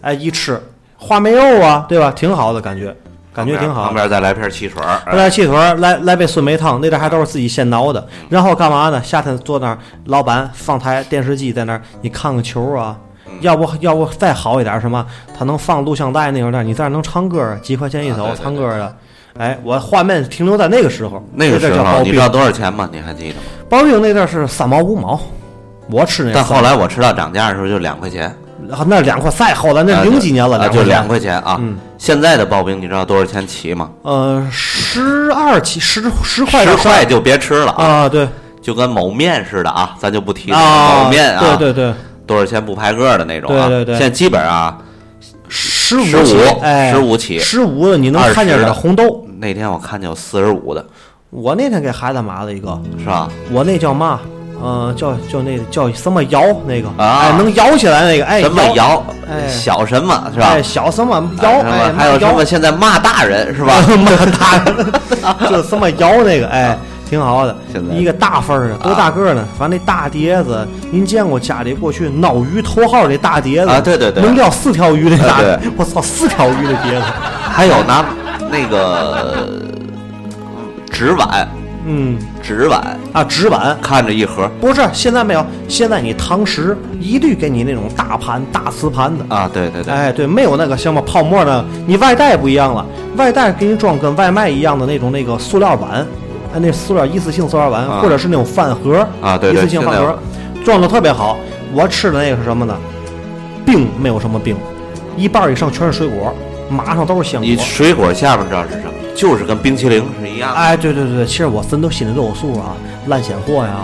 [0.00, 0.60] 哎，一吃
[0.98, 2.10] 话梅肉啊，对吧？
[2.10, 2.92] 挺好的感觉，
[3.32, 3.94] 感觉挺好旁。
[3.94, 8.04] 边再来瓶汽水儿，哎来汽水儿，来来杯酸梅汤，那阵儿还都是自己现熬的。
[8.28, 9.00] 然后干嘛呢？
[9.04, 12.96] 夏天坐那儿，老板放台电视机在那儿，你看个球啊。
[13.26, 15.04] 嗯要不要不再好一点什么？
[15.36, 18.96] 他能放录像带那种的，你在那能唱歌，几块钱一首唱歌的。
[19.38, 22.88] 哎，我画面停留在那个时候，那个时候你知道多少钱吗？
[22.92, 23.42] 你还记得吗？
[23.68, 25.20] 刨冰那阵儿是三毛五毛，
[25.90, 28.32] 我吃那但后来我吃到涨价的时候就两块钱，
[28.86, 31.56] 那两块再后来那啊零几年了，那啊就两块钱啊。
[31.60, 33.90] 嗯现在的刨冰你知道多少钱起吗？
[34.02, 38.28] 呃，十二起十十块十块就别吃了啊，啊，对
[38.60, 41.94] 就跟某面似的啊，咱就不提某面啊，对对对，
[42.26, 43.68] 多少钱不排个的那种啊。
[43.68, 44.78] 对对对现在基本啊，
[45.48, 49.26] 十五十五起，哎，15起十五的你能看见是的红豆。
[49.38, 50.84] 那天我看见有四十五的，
[51.30, 53.28] 我那天给孩子买了一个，是吧？
[53.50, 54.20] 我那叫嘛？
[54.62, 60.46] 呃，叫叫那个叫什么摇那个，啊哎，能摇起来那个，哎，什么摇哎，小什么是吧？
[60.52, 63.74] 哎，小什么摇，哎，还有什么现在骂大人是吧？
[63.98, 69.46] 骂大人， 就什么摇那个，哎， 挺好的现，在一个大份儿的，多大个儿呢？
[69.58, 77.04] 反正那大碟子，您见过家里过去捞鱼头号那大碟子啊对对对能钓四条鱼那大啊对，我操，四条鱼的碟子，
[77.50, 78.04] 还有拿
[78.50, 79.62] 那个
[80.90, 81.48] 纸碗，
[81.86, 83.76] 嗯纸碗啊，纸碗。
[83.82, 85.44] 看着一盒不是，现在没有。
[85.68, 89.24] 现在你堂食一律给你那种大盘、大瓷盘子。
[89.28, 91.64] 啊，对对对，哎，对，没有那个什么泡沫的。
[91.86, 92.84] 你外带不一样了，
[93.16, 96.06] 外带给你装跟外卖一样的那种那个塑料碗，
[96.54, 100.16] 哎，那塑料一次性塑料碗，啊或者是那种饭盒啊对对一次性饭盒，
[100.64, 101.36] 装的特别好。
[101.72, 102.76] 我吃的那个是什么呢？
[103.66, 104.56] 冰没有什么冰，
[105.16, 106.32] 一半以上全是水果，
[106.70, 107.56] 马上都是香你。
[107.56, 108.92] 水果下面知道是什么？
[109.16, 110.56] 就是跟冰淇淋是一样的。
[110.56, 112.76] 哎，对对对，其实我真都心里都有数啊，
[113.08, 113.74] 烂鲜货呀，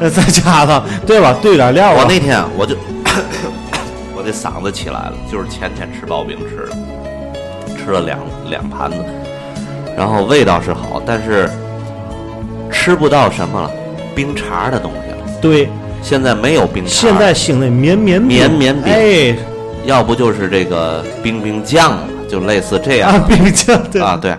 [0.00, 1.94] 那再加上对吧，兑点料啊。
[1.98, 2.74] 我那天我就
[4.16, 8.18] 我这嗓子起来了，就是前天吃刨冰吃的，吃了两
[8.50, 8.96] 两盘子，
[9.96, 11.48] 然后味道是好，但是
[12.88, 13.70] 吃不到什么了，
[14.14, 15.18] 冰碴的东西了。
[15.42, 15.68] 对，
[16.02, 18.90] 现在没有冰碴，现在兴那绵绵绵绵冰。
[18.90, 19.36] 哎。
[19.84, 23.10] 要不就是这个冰冰酱了，就类似这样。
[23.10, 24.00] 啊，冰酱对。
[24.00, 24.34] 啊，对，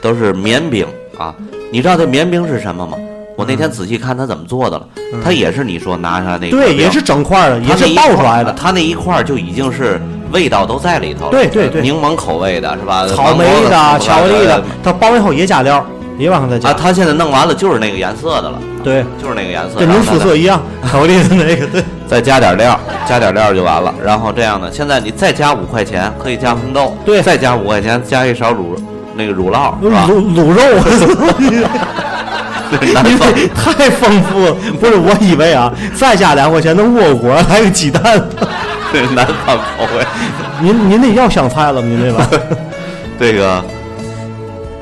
[0.00, 0.86] 都是绵冰
[1.18, 1.34] 啊。
[1.72, 2.96] 你知道这绵冰是什么吗？
[3.36, 4.86] 我那天仔细看它怎么做的了，
[5.24, 8.52] 它也是你说拿下来那个嗯对，也是整块儿的，也是它那一块爆出来的。
[8.52, 10.00] 它那一块儿就已经是
[10.32, 11.30] 味道都在里头了。
[11.32, 11.82] 对对对。
[11.82, 13.04] 柠檬口味的是吧？
[13.08, 15.84] 草莓的、巧克力的对，它包完以后也加料，
[16.18, 16.68] 也往上再加。
[16.70, 21.82] 啊，它现在弄完了就是那个颜色的了，对，就是那个颜色，跟您肤色一样，巧克力的那个对。
[22.06, 23.94] 再加点料，加点料就完了。
[24.02, 28.76] 然后这样呢，现在你再加五块钱可以加红豆，对再加五块钱加一勺卤
[29.14, 30.06] 那个乳酪是吧？
[30.08, 30.62] 卤卤肉，
[32.94, 34.54] 南你方太丰富了。
[34.80, 38.02] 不是，我以为啊，再加两块钱的窝果，还有鸡蛋。
[38.90, 40.06] 对南方口味，
[40.62, 41.88] 您您那要香菜了吗？
[41.90, 42.48] 您 这个
[43.20, 43.62] 这个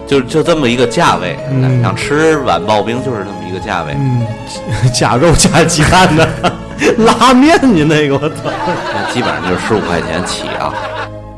[0.07, 1.37] 就就这么一个价位。
[1.51, 3.95] 嗯想吃碗刨冰就是这么一个价位。
[3.99, 4.27] 嗯，
[4.95, 6.29] 假肉加鸡蛋的
[6.99, 8.51] 拉面，你那个我操！
[8.95, 10.73] 那基本上就是十五块钱起啊。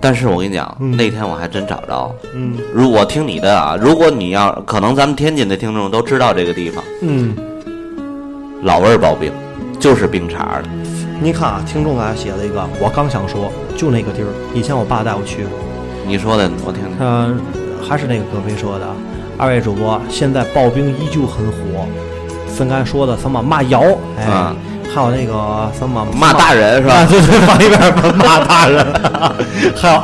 [0.01, 2.15] 但是我跟你讲，嗯那天我还真找着。
[2.35, 7.35] 嗯如果听你的啊，如果你要可能，咱们天津的听众都知道这个地方，嗯，
[8.63, 9.33] 老味儿刨冰，
[9.81, 10.69] 就是冰碴儿的。
[11.21, 15.59] 你看啊，听众给他写了一个，我刚想说，就那个地儿，以前我爸带我去过。
[16.07, 16.97] 你说的，我听听。
[17.01, 17.41] 嗯、
[17.87, 18.87] 还是那个葛飞说的，
[19.37, 21.87] 二位主播，现在刨冰依旧很火。
[22.49, 23.83] 森刚才说的什么骂瑶，
[24.19, 24.55] 哎，啊
[24.93, 28.85] 还有那个什么骂大人是吧啊，对对，往一边儿 骂大人，
[29.77, 29.95] 还有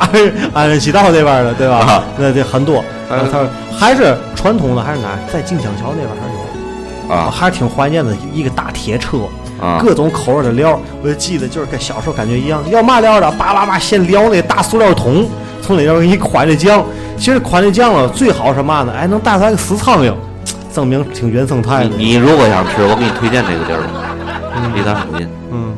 [0.53, 2.05] 安安西道那边儿的，对吧啊？
[2.17, 5.19] 那这很多，嗯他说还是传统的，还是哪？
[5.33, 9.19] 在静江桥那边儿还是有，我啊还是挺怀念的，一个大铁车。
[9.61, 15.27] 啊各种口味的料，我就记得就是跟小时候感觉一样，要嘛料的，叭叭叭先撩那大塑料桶，
[15.63, 16.85] 从里边给你蒯那酱。
[17.17, 18.93] 其实蒯那酱了，最好是嘛呢？
[18.93, 20.15] 哎，能带出来个死苍蝇，
[20.73, 21.91] 证明挺原生态的。
[21.97, 25.75] 你你如果想吃，我给你推荐这个地儿，离咱很近，嗯，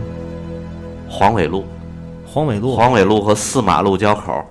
[1.08, 1.64] 黄纬路，
[2.26, 2.74] 黄纬路。
[2.74, 4.44] 黄纬路和四马路交口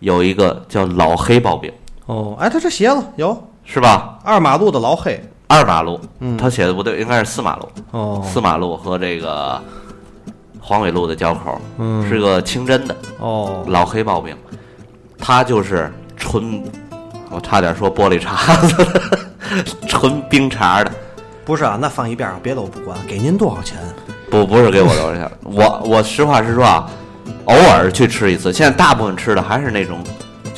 [0.00, 1.72] 有一个叫老黑刨饼，
[2.06, 3.36] 哦，哎，他这写了有。
[3.64, 4.18] 是吧？
[4.24, 5.20] 二马路的老黑。
[5.46, 6.36] 二马路，嗯。
[6.36, 7.68] 他写的不对，应该是四马路。
[7.90, 9.60] 哦，四马路和这个
[10.60, 12.08] 黄纬路的交口，嗯。
[12.08, 14.34] 是个清真的哦，老黑刨饼，
[15.18, 16.62] 它就是纯，
[17.30, 18.86] 我差点说玻璃碴子，
[19.88, 20.90] 纯冰碴的。
[21.44, 23.78] 不是啊，那放一边儿，别的我不管，给您多少钱？
[24.30, 26.90] 不不是给我多少钱，我我实话实说啊，
[27.46, 29.98] 偶尔去吃一次，现在大部分吃的还是那种，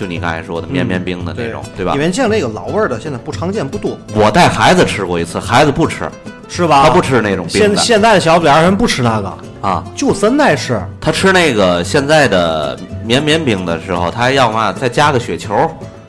[0.01, 2.01] 就你刚才说的绵绵冰的那种，对吧因？
[2.01, 6.09] 为像那个老味儿的，现在不常见，不多，我带孩子吃过一次，孩子不吃，
[6.49, 6.85] 是吧？
[6.85, 10.81] 他不吃那种冰的现现在的小不点儿人不吃那个，啊，就三代吃。
[10.99, 15.55] 他吃那个现在的绵绵冰的时候，他还要嘛再加个雪球，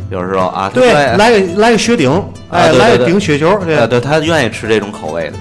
[0.09, 5.37] 有时候啊，对，他来个来个雪顶，哎，来个对对对顶雪球，呃，对他愿意吃这种口味的，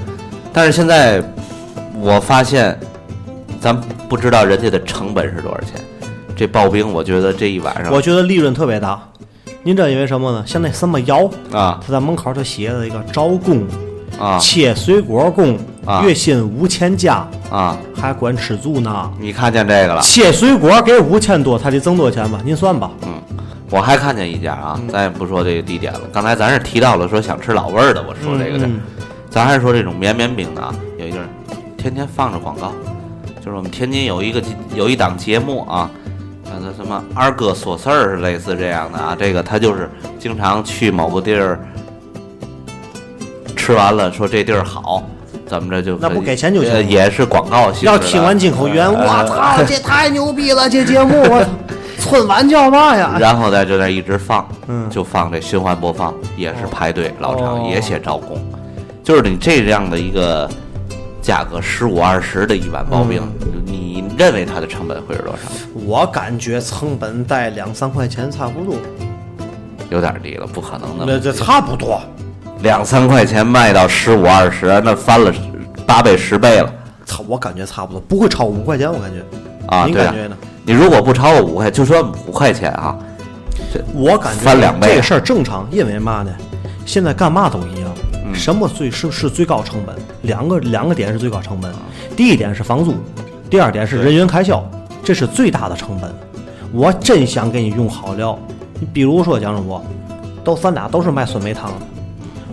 [0.53, 1.23] 但是现在
[2.01, 2.77] 我发现，
[3.61, 5.81] 咱不知道人家的成本是多少钱。
[6.41, 8.99] 这刨冰，我觉得这一晚上我觉得利润特别大。
[9.63, 10.43] 您知道因为什么呢？
[10.47, 13.63] 像那什么窑，啊他在门口就写了一个招工，
[14.19, 19.13] 啊切水果工，啊月薪五千加，啊，还管吃住呢。
[19.21, 20.01] 你看见这个了？
[20.01, 22.41] 切水果给五千多，他得挣多少钱吧？
[22.43, 22.91] 您算吧。
[23.03, 23.11] 嗯
[23.69, 26.01] 我还看见一家啊，咱也不说这个地点了。
[26.11, 28.81] 刚才咱是提到了说想吃老味儿的，我说这个的，嗯
[29.29, 31.29] 咱还是说这种绵绵饼的啊，有一个人
[31.77, 32.73] 天天放着广告，
[33.45, 34.43] 就是我们天津有一个
[34.75, 35.89] 有一档节目啊，
[36.51, 39.17] 叫做什么二哥说事儿，类似这样的啊。
[39.19, 41.59] 这个他就是经常去某个地儿
[43.57, 45.03] 吃完了，说这地儿好，
[45.47, 47.87] 怎么着就那不给钱就行呃也是广告性。
[47.87, 50.69] 要听完进口语言，呃我 操，这太牛逼了！
[50.69, 51.49] 这节目，我操，
[52.01, 53.17] 春晚叫嘛呀？
[53.21, 58.37] 然后在这那一直放，嗯就放这循环播放，也是排队老长，哦也写招工，
[59.05, 60.51] 就是你这样的一个
[61.23, 65.51] 价格十五二十的一碗刨冰，嗯你认为它的成本会是多少？
[65.87, 68.75] 我感觉成本在两三块钱差不多，
[69.89, 71.99] 有点低了，不可能的那的，这差不多。
[72.61, 75.33] 两三块钱卖到十五二十，那翻了
[75.87, 76.71] 八倍十倍了
[77.07, 79.25] 差，我感觉差不多，不会超五块钱，我感觉。
[79.69, 79.87] 啊！
[79.87, 80.37] 对啊您感，觉呢？
[80.67, 82.95] 你如果不超过五块，就说五块钱啊，
[83.73, 86.31] 这我感觉翻两倍啊这个事儿正常，因为嘛呢？
[86.85, 87.91] 现在干嘛都一样，
[88.27, 89.97] 嗯什么最是是最高成本？
[90.23, 91.73] 两个两个点是最高成啊本，
[92.15, 92.95] 第一点是房租，
[93.51, 94.65] 第二点是人员开销，
[95.03, 96.09] 这是最大的成本。
[96.73, 98.39] 我真想给你用好料，
[98.79, 99.85] 你比如说蒋主播，
[100.45, 101.87] 都咱俩都是卖酸梅汤的，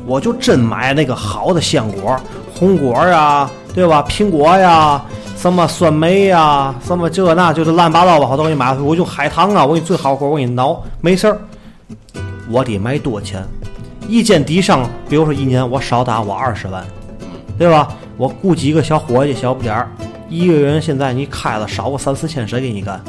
[0.07, 2.19] 我就真买那个好的鲜果，
[2.55, 4.03] 红果呀，对吧？
[4.09, 4.99] 苹果呀，
[5.37, 8.81] 什么酸梅呀，什么这那，就是乱七八糟吧，好多给你买回去。
[8.81, 11.39] 我就海棠啊，我给你最好果，我给你挠，没事儿。
[12.49, 13.45] 我得卖多钱？
[14.07, 16.83] 一间底商，比如说一年我少打我二十万，
[17.55, 17.87] 对吧？
[18.17, 19.91] 我雇几个小伙计、小不点儿，
[20.29, 23.01] 一个人现在你开了少个三四千，谁给你干？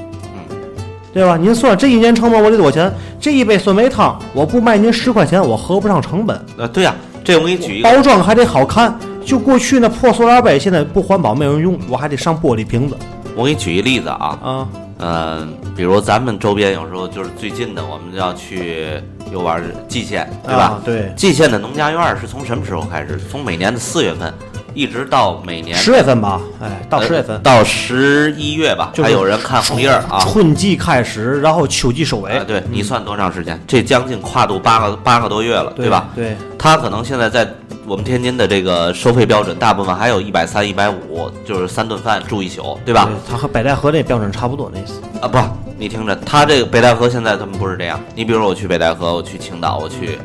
[1.13, 1.37] 对吧？
[1.37, 2.93] 您算这一年成本我得多少钱？
[3.19, 6.41] 这一杯酸梅汤，我不卖您十块钱，我合不上成本。
[6.57, 8.97] 呃，对呀、这我给你举一个，包装还得好看。
[9.25, 12.97] 就过去那破塑料杯，现在不环保，没有人用，我还得上玻璃瓶子
[13.35, 14.69] 我给你举一例子啊，啊。
[15.01, 18.87] 嗯，比如咱们周边有时候就是最近的，我们要去
[19.33, 20.63] 游玩蓟县，对吧？
[20.63, 23.19] 啊对，蓟县的农家院是从什么时候开始？
[23.31, 24.33] 从每年的四月份，
[24.75, 30.21] 一直到每年十月份吧，哎，到十月份呃，到十一月吧，就是还有人看红叶儿啊。
[30.21, 33.61] 春季开始，然后秋季收尾啊，，对你算多长时间？
[33.67, 36.09] 这将近跨度八个八个多月了，对吧？
[36.15, 37.49] 对，他可能现在在
[37.87, 43.07] 我们天津的这个收费标准，大部分还有一百三、一百五，就是三顿饭住一宿，对吧？
[43.07, 45.01] 对它和北戴河那标准差不多那意思。
[45.21, 45.39] 啊，不，
[45.79, 47.99] 你听着，他这个北戴河现在他们不是这样。
[48.15, 50.19] 你比如我去北戴河，我去青岛，我去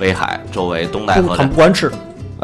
[0.00, 1.92] 威海周围东戴河他们不管吃，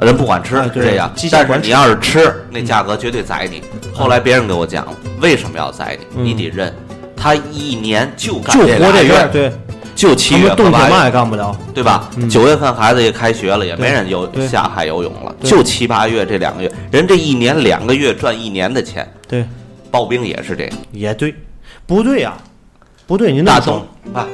[0.02, 3.62] 人不管吃哎对是这样但是你要是吃，那价格绝对宰你。
[3.94, 6.22] 后来别人给我讲了，为什么要宰你？
[6.22, 6.74] 嗯你得认，
[7.16, 9.52] 他一年就干就活俩月这月，，对，
[9.94, 11.56] 就七他月和八们冬天嘛也，干不了。
[11.72, 12.10] 对吧？
[12.16, 19.46] 嗯九月份孩子也开学了，也没人游下海游泳了，就七八月这两个月，人这一年两个月赚一年的钱，对，
[19.90, 20.72] 刨冰也是这样。
[20.92, 21.34] 也对，
[21.86, 22.34] 不对呀、
[23.06, 24.26] 不对，您那大冬，啊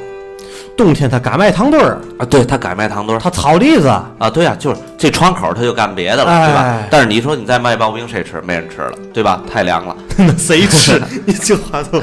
[0.76, 6.88] 冬天他敢卖糖墩儿，啊，对他敢卖糖墩儿，他炒栗子，啊，对呀、就是这窗口他就干别的了，对吧哎？
[6.90, 8.40] 但是你说你再卖刨冰，谁吃？
[8.42, 9.42] 没人吃了，对吧？
[9.50, 9.96] 太凉了。
[10.16, 11.00] 那谁吃？
[11.26, 12.02] 你这话都，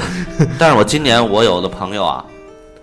[0.58, 2.24] 但是我今年我有的朋友啊，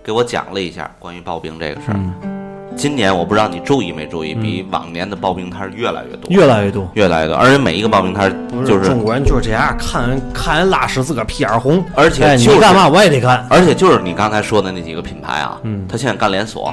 [0.04, 1.94] 给我讲了一下关于刨冰这个事儿。
[1.94, 2.37] 嗯
[2.78, 6.88] 今年我不知道你注意没注意，比往年的刨冰摊儿越来越多，越来越多。
[6.94, 13.44] 越来越多，而且每一个刨冰摊儿就是中国人就是这样，看人看人拉屎自个儿屁眼儿红，而且哎就是你干嘛我也得干。
[13.50, 16.72] 而且就是你刚才说的那几个品牌啊，嗯他现在干连锁，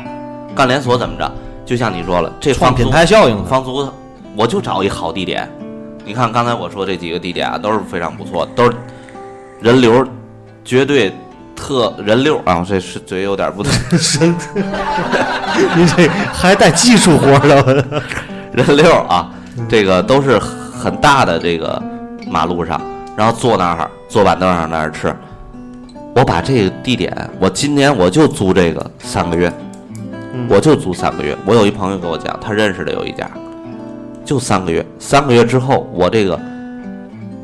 [0.56, 1.32] 干连锁怎么着？
[1.65, 3.89] 就像你说了，这创品牌效应的房租，
[4.38, 5.50] 我就找一好地点。
[6.06, 8.78] 你看刚才我说这几个地点啊，都是非常不错，都是
[9.60, 10.06] 人流
[10.63, 11.12] 绝对
[11.56, 13.72] 特人六啊，这是嘴有点不对，
[15.76, 18.04] 您 这还带技术活儿的，
[18.52, 19.32] 人六啊，
[19.70, 21.82] 这个都是很大的这个
[22.30, 22.80] 马路上，
[23.15, 25.15] 然后坐那儿坐板凳上那儿吃。
[26.15, 29.52] 我把这个地点，我今年我就租这个三个月，
[30.48, 31.38] 我就租三个月。
[31.46, 33.30] 我有一朋友跟我讲，他认识的有一家，
[34.24, 34.86] 就三个月。
[34.98, 36.39] 三个月之后，我这个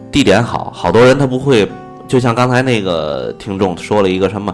[0.09, 1.69] 地点好，好多人他不会，
[2.11, 4.53] 就像刚才那个听众说了一个什么，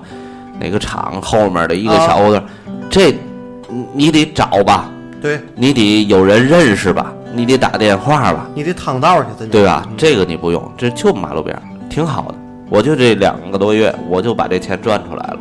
[0.60, 2.40] 哪个厂后面的一个小屋子，
[2.88, 3.12] 这
[3.68, 9.90] 你你得找吧，对你得有人认识吧，你得打电话吧，你得趟道去，对吧？
[9.98, 12.36] 这个你不用，这就马路边儿，挺好的。
[12.70, 15.40] 我就这两个多月，我就把这钱赚出来了，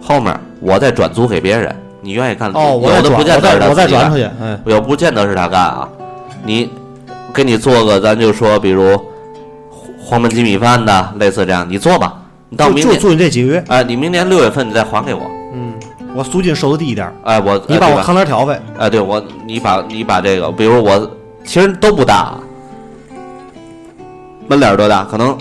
[0.00, 2.48] 后面我再转租给别人，你愿意干？
[2.52, 5.88] 哦，我不见我得是他自己干再我再转出，去，哎，有不见得是他干啊。
[6.44, 6.70] 你
[7.34, 8.96] 给你做个，咱就说，比如
[10.08, 12.14] 黄焖鸡米饭的，类似这样，你做吧。
[12.48, 15.74] 你到明年，就你这几个月，哎，你明年六月份你再还给我，嗯，
[16.14, 21.10] 我租金收的低一点儿，哎，我你帮我哎对吧扛点挑费，哎，对我，你把你把这个，比如我
[21.44, 22.34] 其实都不大，
[24.46, 25.04] 门脸儿多大？
[25.10, 25.36] 可能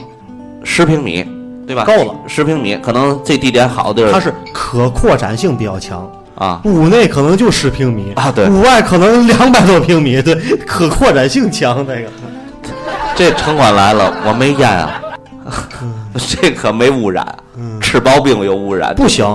[0.64, 1.24] 十平米，
[1.68, 1.84] 对吧？
[1.84, 6.12] 够了，十平米，可能这地点好的地儿它是可扩展性比较强。
[6.36, 10.36] 啊，屋内可能就十平米啊对屋外可能两百多平米，对，
[10.68, 12.10] 可扩展性强那个。
[13.16, 15.02] 这城管来了，我没烟啊，
[16.20, 17.26] 这可没污染，
[17.82, 19.26] 吃刨冰有污染，不行，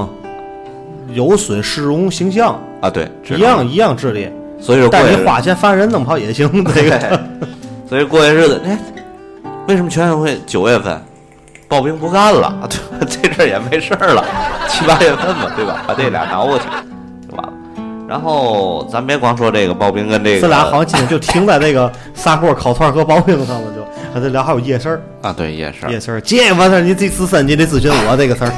[1.13, 4.31] 有损市容形象，啊，对，一样一样治理。
[4.61, 7.21] 所以说但你花钱烦人弄不好也行， 这个。
[7.89, 8.79] 所以过些日子，哎，
[9.67, 11.03] 为什么全运会九月份
[11.69, 12.69] 刨冰不干了？
[12.69, 14.23] 对， 这阵儿也没事儿了，
[14.69, 15.83] 七八月份嘛，对吧？
[15.89, 16.65] 把这俩挠过去。
[18.11, 28.53] 然后咱别光说这个刨冰跟这个，咱俩好像今天就停在这个砂锅、烤串和刨冰上了，就还得聊还有夜市儿，啊，对夜市儿，夜市儿，这完事儿你这自身你得咨询我这个事儿。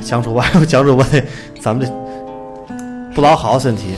[0.00, 1.22] 讲出完，讲出我这
[1.60, 3.94] 咱们这不老好身体，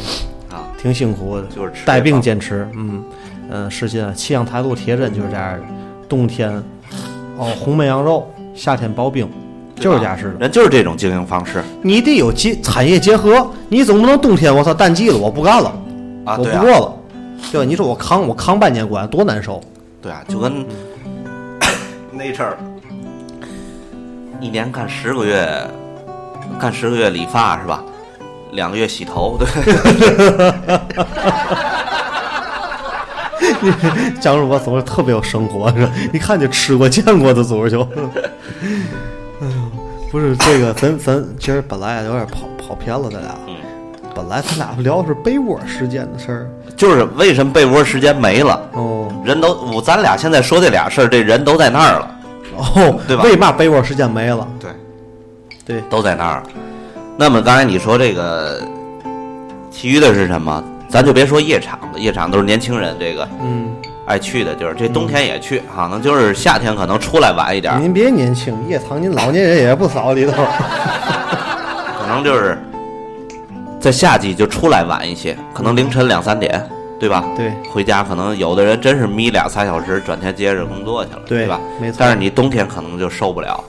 [0.50, 3.02] 啊，挺辛苦的，就是吃带病坚持，嗯
[3.48, 5.64] 嗯，实际上气象台路铁针就是这样的，
[6.06, 6.52] 冬天
[7.38, 9.26] 哦红焖羊肉，夏天刨冰，
[9.80, 10.38] 就是这样式的。
[10.38, 15.72] 人就是这种经营方式你得有结产业结合，你总不能冬天我操淡季了我不干了，
[16.24, 16.94] 啊，我不过了，
[17.50, 17.64] 对吧？
[17.66, 19.60] 你说我扛我扛半年关多难受，
[20.02, 20.64] 对啊，就跟
[22.12, 22.58] 那阵儿
[24.40, 25.66] 一年干十个月，
[26.58, 27.82] 干十个月理发是吧？
[28.52, 29.46] 两个月洗头，对，
[34.20, 37.86] 讲实我总是特别有生活，是吧一看就吃过见过的总是就，
[39.40, 39.52] 哎呦，
[40.10, 43.54] 不是这个，咱咱其实本来有点跑跑偏了，咱俩，嗯。
[44.12, 48.60] 本来咱俩聊的是被窝时间的事儿，就是为什么被窝时间没了？
[48.72, 49.08] 哦。
[49.24, 52.10] 人都我咱俩现在说这俩事儿，这人都在那儿了，
[52.56, 53.22] 哦，对吧？
[53.22, 54.46] 为嘛被窝时间没了？
[54.58, 54.70] 对，
[55.64, 56.42] 对，都在那儿。
[57.16, 58.60] 那么刚才你说这个，
[59.70, 60.62] 其余的是什么？
[60.88, 63.70] 咱就别说夜场了，夜场都是年轻人这个嗯，
[64.10, 70.32] 爱去的地儿，这冬天也去，可能就是夏天可能出来晚一点，您别年轻，夜场您老年人也不少里头，
[72.00, 72.58] 可能就是
[73.78, 76.60] 在夏季就出来晚一些，可能凌晨两三点，
[76.98, 77.24] 对吧？
[77.36, 81.60] 对回家可能有的人真是眯俩仨小时，转天接着工作去了，对吧？
[81.80, 83.62] 没错但是你冬天可能就受不了，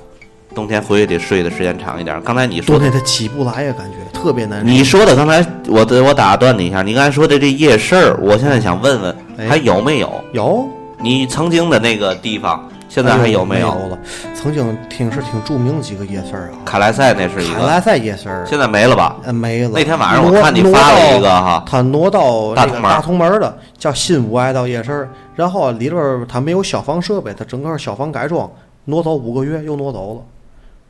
[0.54, 2.22] 冬天回去得睡的时间长一点。
[2.24, 4.66] 刚才你说的，冬天他起不来呀，感觉特别难受。
[4.66, 10.24] 你说的刚才我的我打断你一下，你刚才说的这夜市儿，我现在想问问哎还有没有？
[10.34, 10.68] 有
[11.00, 13.70] 你曾经的那个地方，现在还有没没有？
[13.70, 13.98] 了？
[14.36, 19.16] 曾经挺是挺著名的几个夜市儿啊，卡莱赛那是一个，卡莱赛夜市儿，现在没了吧？
[19.24, 19.72] 呃没了。
[19.74, 28.50] 那天晚上我看你发了一个哈，他挪到大同门儿大同门儿的叫新五爱道夜市儿，然后里边儿他没有消防设备，他整个消防改装，
[28.86, 30.22] 挪走五个月又挪走了。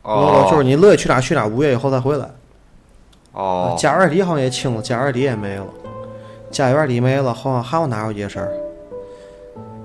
[0.04, 2.28] 挪走就是你乐意去哪儿去哪儿，五月以后再回来。
[3.34, 5.68] 哦，家园里好像也清了，家园里也没了，
[6.50, 8.52] 家园里没了，好像还有哪有夜市儿？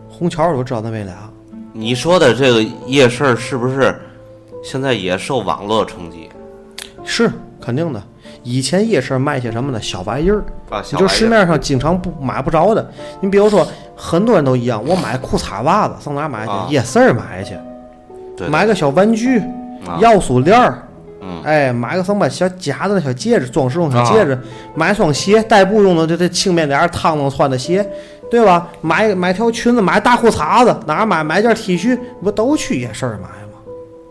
[0.09, 1.15] 虹桥我知道那没俩。
[1.73, 3.95] 你说的这个夜市儿是不是
[4.65, 6.31] 现在也受网络冲击
[7.05, 8.03] 是肯定的。
[8.43, 9.81] 以前夜市卖些什么呢？
[9.83, 10.83] 小玩意儿，啊？
[10.91, 12.91] 你就市面上经常不买不着的。
[13.21, 16.51] 你比如说，很多人都一样，我买裤衩袜子上哪买去？
[16.51, 17.57] 啊夜市儿买去，
[18.37, 19.43] 对买个小玩具、
[19.87, 20.83] 啊要素链儿，
[21.21, 24.39] 嗯哎，买个什么小假的小戒指，装饰用小戒指，
[24.75, 27.87] 买双鞋，代步用的这这轻便点儿、趟能穿的鞋，
[28.31, 28.69] 对吧？
[28.81, 33.46] 买买条裙子，买大裤衩子，哪儿买买件 T 恤，不都去夜市儿买吗？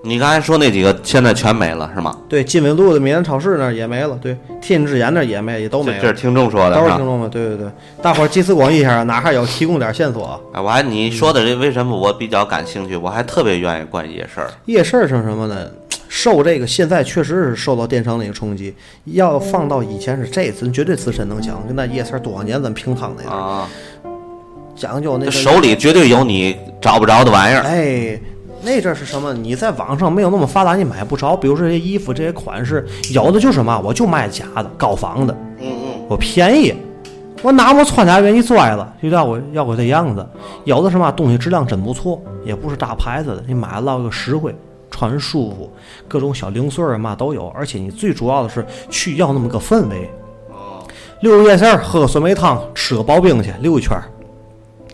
[0.06, 2.16] 你刚才说那几个现在全没了是吗？
[2.30, 5.98] 对，金纬路的民安超市那儿也没了，对，天津之眼那儿也没，也都没了。
[6.00, 7.00] 这这是听众说的都是听？
[7.00, 7.68] 众们，对对对，
[8.02, 10.40] 大伙儿集思广益一下，哪还有提供点线索？
[10.54, 12.96] 哎，我还你说的这为什么我比较感兴趣？
[12.96, 14.52] 我还特别愿意关于夜市儿。
[14.66, 15.68] 夜市儿是什么呢？
[16.08, 18.74] 受这个现在确实是受到电商的一个冲击。
[19.06, 23.68] 要放到以前是这次绝对自身能讲，跟那夜市儿多少年咱平趟那个啊，
[24.76, 27.64] 讲究那个手里绝对有你找不着的玩意儿。
[27.64, 28.20] 哎，
[28.66, 29.32] 那阵儿是什么？
[29.32, 31.38] 你在网上没有那么发达，你买不着。
[31.38, 36.74] 比如说这些衣服、这些款式，有的就是嘛，我就卖假的、高仿的，嗯嗯，我便宜，
[37.44, 40.28] 我拿我穿家愿意拽了，就要我要我这样子。
[40.64, 44.56] 有的什么，东西质量真不错，也不是大牌子的，你买了又实惠，
[44.90, 45.72] 穿着舒服，
[46.08, 50.10] 各种小零碎儿嘛都有，而且你最主要的是去要那么个氛围。
[51.22, 54.04] 溜个夜市儿，喝个酸梅汤，吃个刨冰去，溜一圈儿，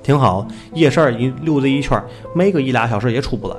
[0.04, 0.46] 挺好。
[0.74, 3.56] 夜市儿一溜达一圈儿，没个一俩小时也出不来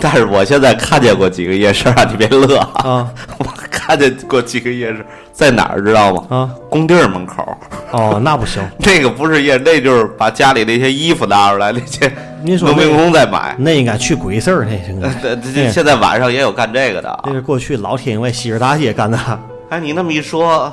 [0.00, 2.70] 但是我现在看见过几个夜市啊，你别乐啊！
[2.82, 6.24] 啊 我看见过几个夜市，在哪儿知道吗？
[6.30, 6.50] 啊！
[6.70, 7.46] 工地儿门口。
[7.92, 12.10] 哦，那不行， 那个不是夜，那就是把家里那些衣服拿出来，那些
[12.42, 13.54] 农民工在买。
[13.58, 15.08] 那应该去鬼市儿，那应该。
[15.20, 17.32] 对对现在晚上也有干这个的啊那！
[17.34, 19.18] 是过去老天因为西直大街干的。
[19.68, 20.72] 哎，你那么一说，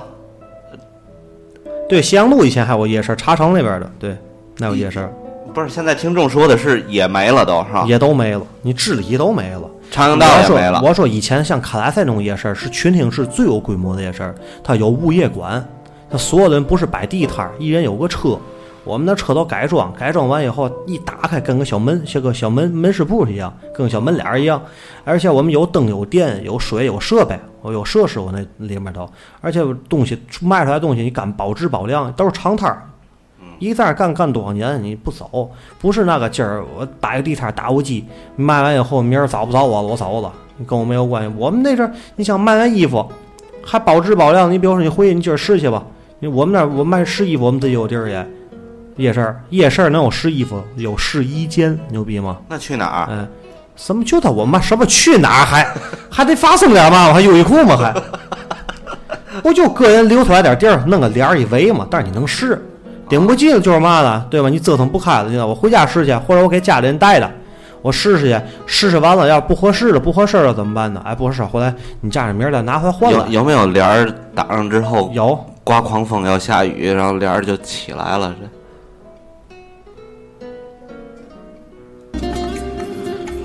[1.89, 4.18] 对，西洋路以前还有夜市，茶城那边的，对，
[4.58, 5.10] 那有夜市。
[5.54, 7.86] 不是现在听众说的是也没了都是吧？
[7.88, 9.62] 也都没了，你治理都没了。
[9.91, 10.82] 长阳道我说也没了。
[10.84, 14.34] 我说以前像卡拉赛那种夜市，是群厅是最有规模的夜市，
[14.64, 15.64] 它有物业管，
[16.10, 18.38] 它所有的人不是摆地摊儿，一人有个车。
[18.84, 24.62] 我们那车都改装，改装完以后一打开，跟个小门，像个小门门市部一样，跟个小门脸儿一样。
[25.06, 29.08] 而且我们有灯、有电、有水、有设备，我有设施，我那里面都，
[29.39, 32.82] 而且东西卖出来东西，你敢保质保量，都是长摊儿。
[33.64, 35.49] 一在这儿干干多少年，你不走，
[35.80, 38.05] 不是那个今儿我摆个地摊儿打火机，
[38.36, 41.34] 卖完以后明儿找不着我了，我走了，你跟我没有关系。
[41.38, 43.05] 我们那阵儿，你想卖完衣服
[43.64, 45.84] 还保质保量，你比如说你回去你今儿试去吧，
[46.20, 48.28] 你我们那儿我卖试衣服，我们自己有地儿也
[48.97, 52.38] 夜市儿，夜市儿能有试衣服，有试衣间，牛逼吗？
[52.47, 53.07] 那去哪儿？
[53.09, 53.28] 嗯，
[53.76, 55.68] 什么就他我妈什么去哪儿还
[56.09, 57.07] 还得发生点嘛？
[57.07, 57.78] 我还优衣库吗？
[57.78, 57.93] 还
[59.41, 61.88] 不就个人留出来点地儿，弄个帘儿一围嘛？
[61.89, 62.64] 但是你能试，
[63.10, 64.26] 顶不进就是嘛呢？
[64.30, 64.49] 对吧？
[64.49, 67.30] 你折腾不开了，你知道我回家试去，或者我给家里人带着，
[67.82, 71.01] 我试试去，试试完了要不合适了，不合适了怎么办呢？
[71.06, 73.26] 哎，不合适，回来你家里明儿再拿回来换了。
[73.28, 78.34] 有有没有帘儿挡上之后有刮狂风要下雨，然后帘儿就起来了？
[78.39, 78.47] 这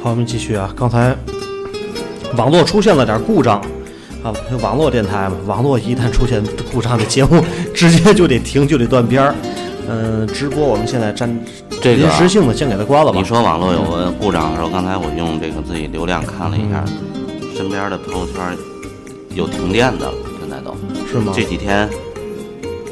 [0.03, 0.73] 好，我们继续啊。
[0.77, 1.15] 刚才
[2.37, 3.61] 网络出现了点故障
[4.23, 6.43] 啊，网络电台嘛，网络一旦出现
[6.73, 7.43] 故障这节目，
[7.75, 9.35] 直接就得停，就得断片儿。
[9.91, 11.29] 嗯、直播我们现在暂
[11.81, 13.19] 这个啊临时性的先给它关了吧。
[13.19, 16.85] 你说网络有个故障的时候，刚才我用这个自己流量看了一下，
[17.57, 18.57] 身边的朋友圈
[19.35, 20.77] 有停电的了，现在都
[21.11, 21.33] 是吗？
[21.35, 21.89] 这几天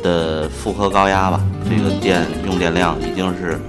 [0.02, 3.60] 的负荷高压吧，这个电用电量已经是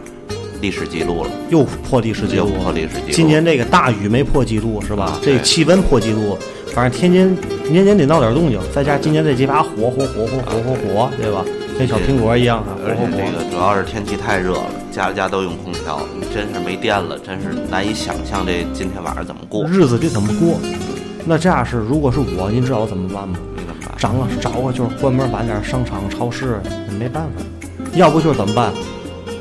[0.62, 2.64] 历史记录了，又破历史记录又。
[2.64, 3.12] 破历史记录。
[3.12, 5.20] 今年这个大雨没破记录是吧啊？
[5.22, 6.38] 这气温破记录，
[6.78, 7.36] 反正天津
[7.72, 11.44] 年年得闹点动静，再加上今年这几把火火火火火火火，对吧？
[11.76, 13.36] 跟小苹果一样啊，火而且这。
[13.36, 19.66] 个主要是天气太热了，家家都用空调，你真是没电了，真是难以想象这今天晚上怎么过。
[19.66, 20.60] 日子得怎么过？
[21.26, 23.40] 那这样是，如果是我，您知道我怎么办吗？
[23.56, 23.96] 你怎么办？
[23.98, 26.62] 找个找个就是关门晚点商场、超市，
[27.00, 27.44] 没办法。
[27.96, 28.72] 要不就是怎么办？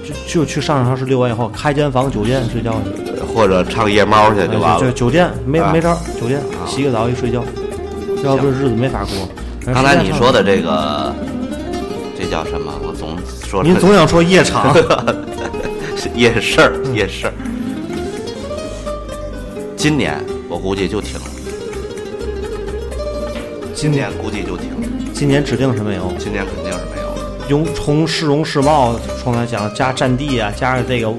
[0.03, 3.06] 就就去商场超市溜完以后开间房酒店睡觉去，
[3.37, 4.81] 或者唱夜猫去就完了。
[4.81, 7.45] 就酒店没啊没招儿，酒店洗个澡一睡觉，
[8.25, 9.29] 要不这日子没法过。
[9.75, 11.15] 刚才你说的这个，
[12.19, 12.73] 这叫什么？
[12.83, 13.15] 我总
[13.47, 14.75] 说您总想说夜场，
[16.17, 17.33] 夜市儿，夜市儿。
[19.77, 20.19] 今年
[20.49, 21.27] 我估计就停了，
[23.75, 26.11] 今年估计就停了，今年指定是没有。
[26.19, 27.47] 今年肯定是没有了。
[27.51, 31.13] 用从市容市貌从来讲加占地啊，加上这个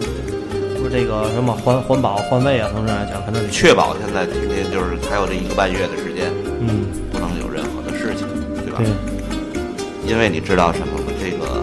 [0.98, 8.26] 这个什么环环保换位啊，从这来讲肯定得确保现在天天就是还有这一个半月的时间，嗯不能有任何的事情，
[8.66, 8.80] 对吧？
[8.80, 11.14] 对因为你知道什么吗？
[11.22, 11.62] 这个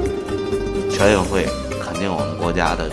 [0.89, 1.49] 全运会
[1.82, 2.89] 肯定我们国家的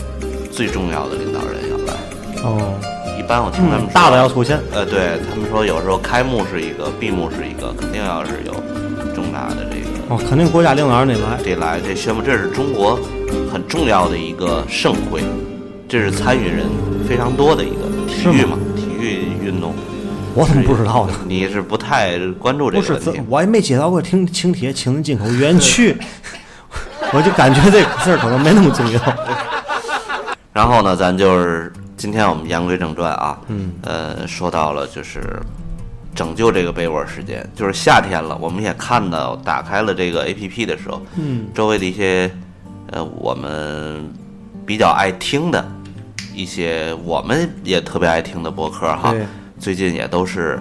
[0.52, 1.94] 最重要的领导人要来。
[2.42, 2.74] 哦，
[3.20, 4.60] 一般我听他们说，嗯大的要出现。
[4.74, 8.52] 呃，对他们说，有时候开幕是一个，闭幕是一个，肯定要是有
[9.14, 11.38] 重大的这个哦，肯定国家领导人得来。
[11.44, 12.98] 得来这宣布，这是中国
[13.54, 15.22] 很重要的一个盛会，
[15.92, 16.68] 这是参与人
[17.06, 19.74] 非常多的一个体育嘛，体育运动。
[20.34, 21.14] 我怎么不知道呢？
[21.28, 25.94] 你是不太关注这不是个问题，这，我也没接到过请请帖，请人进口园区，
[27.12, 29.02] 我就感觉这个事儿可能没那么重要。
[30.54, 35.22] 然后呢，咱就是今天我们言归正传啊，嗯，呃，说到了就是
[36.16, 42.32] 拯救这个被窝时间，就是夏天了，我们也看到打开了这个 A P P 的时候，嗯，周围的一些
[42.92, 44.10] 呃我们
[44.66, 45.70] 比较爱听的
[46.42, 49.14] 一些我们也特别爱听的博客哈，
[49.60, 50.60] 最近也都是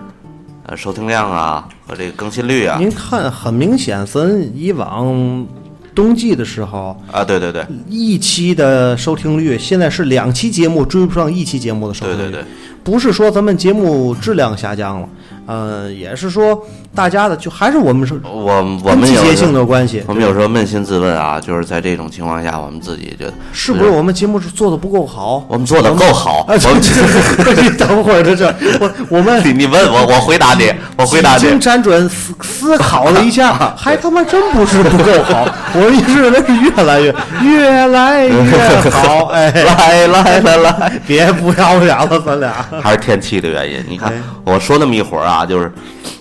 [0.66, 2.76] 呃收听量啊和这个更新率啊。
[2.78, 4.20] 您看，很明显，咱
[4.54, 5.46] 以往
[5.94, 7.66] 冬季的时候，啊，对对对。
[7.88, 12.18] 一期的收听率，现在是两期节目追不上一期节目的收听率。
[12.18, 12.44] 对对对，
[12.84, 15.08] 不是说咱们节目质量下降了，
[15.50, 20.00] 呃，也是说大家的就还是我们是我我们季节性的关系。
[20.06, 25.44] 我们有时候扪心自问啊，就是在这种情况下，我们自己觉得是不是我们节目是做的不够好？
[25.48, 26.44] 我们做的够好？
[26.46, 28.46] 啊，我们等会儿，这这
[28.78, 31.40] 我我们你你问我，我回答你，我回答你。
[31.40, 39.26] 几经辗转思思考了一下， 还他妈真不是不够好，我一直认为是越来越越来越好。
[39.32, 43.84] 哎， 来来来来，别不要脸了，咱俩还是天气的原因。
[43.88, 45.72] 你看哎我说那么一会儿啊，就是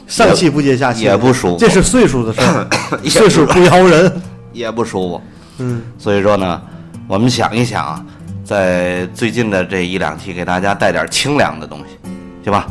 [0.08, 2.68] 上气不接下气，也不舒服这是岁数的事儿，
[3.10, 4.22] 岁数不饶人。
[4.52, 5.22] 也不舒服。
[5.60, 6.60] 嗯，所以说呢，
[7.08, 8.04] 我们想一想啊，
[8.44, 12.10] 在最近的这一两期给大家带点清凉的东西，
[12.44, 12.68] 行吧？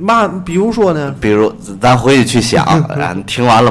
[0.00, 2.64] 嘛，比如说呢，比如咱回去去想，
[2.98, 3.70] 咱，听完了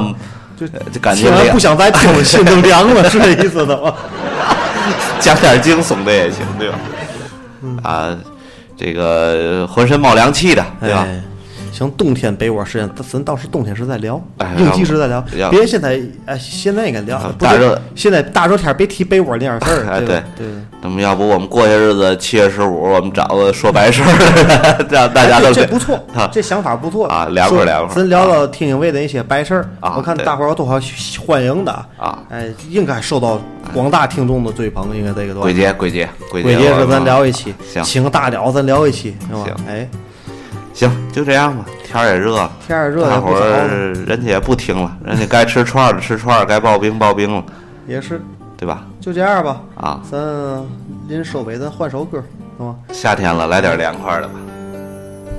[0.58, 3.92] 就呃就感觉不想再听了， 心都凉了，是这意思的吗？
[5.20, 6.78] 讲点惊悚的也行，对吧？
[7.82, 8.16] 啊，
[8.76, 11.04] 这个浑身冒凉气的，对吧？
[11.06, 11.22] 哎
[11.72, 17.80] 行，冬天被窝时间，咱到时冬天时再聊哎，应急时再聊，别现在哎，现在应该聊大热。
[17.94, 20.22] 现在大热天别提被窝那样事儿，哎对。
[20.36, 20.46] 对。
[20.82, 24.06] 那么要不我们过些日子七月十五，我们找个说白事儿
[24.84, 27.06] 的， 让大家哎都不错啊，这想法不错。
[27.06, 30.80] 啊凉快凉快咱聊聊天津卫的一些白事儿啊我看大伙儿有多少
[31.26, 32.18] 欢迎的啊。
[32.30, 33.38] 哎，应该受到
[33.74, 35.40] 广大听众的追捧，应该这个段子。
[35.40, 37.84] 鬼节，鬼节，鬼鬼节是咱聊一期，行。
[37.84, 39.44] 请个大鸟咱聊一期，行吧？
[39.44, 39.66] 行？
[39.68, 39.86] 哎，
[40.80, 41.66] 行，就这样吧。
[41.84, 47.44] 天儿也热了，天儿热大伙儿人家也不听了，人家该吃串儿的吃串儿，该刨冰刨冰了，
[47.86, 48.18] 也是
[48.56, 48.82] 对吧？
[48.98, 49.60] 就这样吧。
[49.74, 50.18] 啊，咱
[51.06, 52.24] 临收尾，咱换首歌，
[52.56, 52.76] 行吗？
[52.92, 54.34] 夏天了，来点凉快的吧。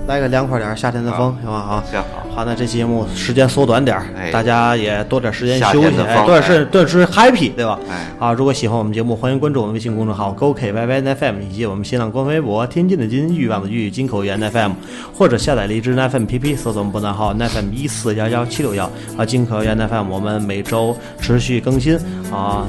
[0.08, 1.54] 来个凉快点儿夏天的风，行吧？
[1.54, 2.04] 啊，行，
[2.36, 7.80] 好，那这期节目时间缩短点儿，哎大家也多点时间休息，哎，多点时多点时间 happy，对吧？
[7.90, 14.72] 哎啊，如果喜欢我们节目，欢迎关注我们微信公众号 “GoKYYNFM” 以及我们新浪官方微博“天津的津，欲望的欲，金口源 FM”，
[15.18, 21.96] 或者下载荔枝 FM PP，搜索我们播单号 FM 一四幺幺七六幺啊，金口源 FM，我们每周持续更新
[22.32, 22.66] 啊。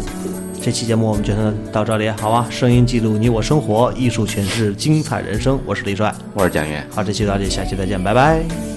[0.63, 2.47] 这期节目我们就先到这里，好吧？
[2.49, 5.59] 声音记录你我生活，艺术诠释精彩人生。
[5.67, 6.81] 我是李帅，我是蒋越。
[6.95, 8.72] 好，这期到这里，下期再见，拜拜。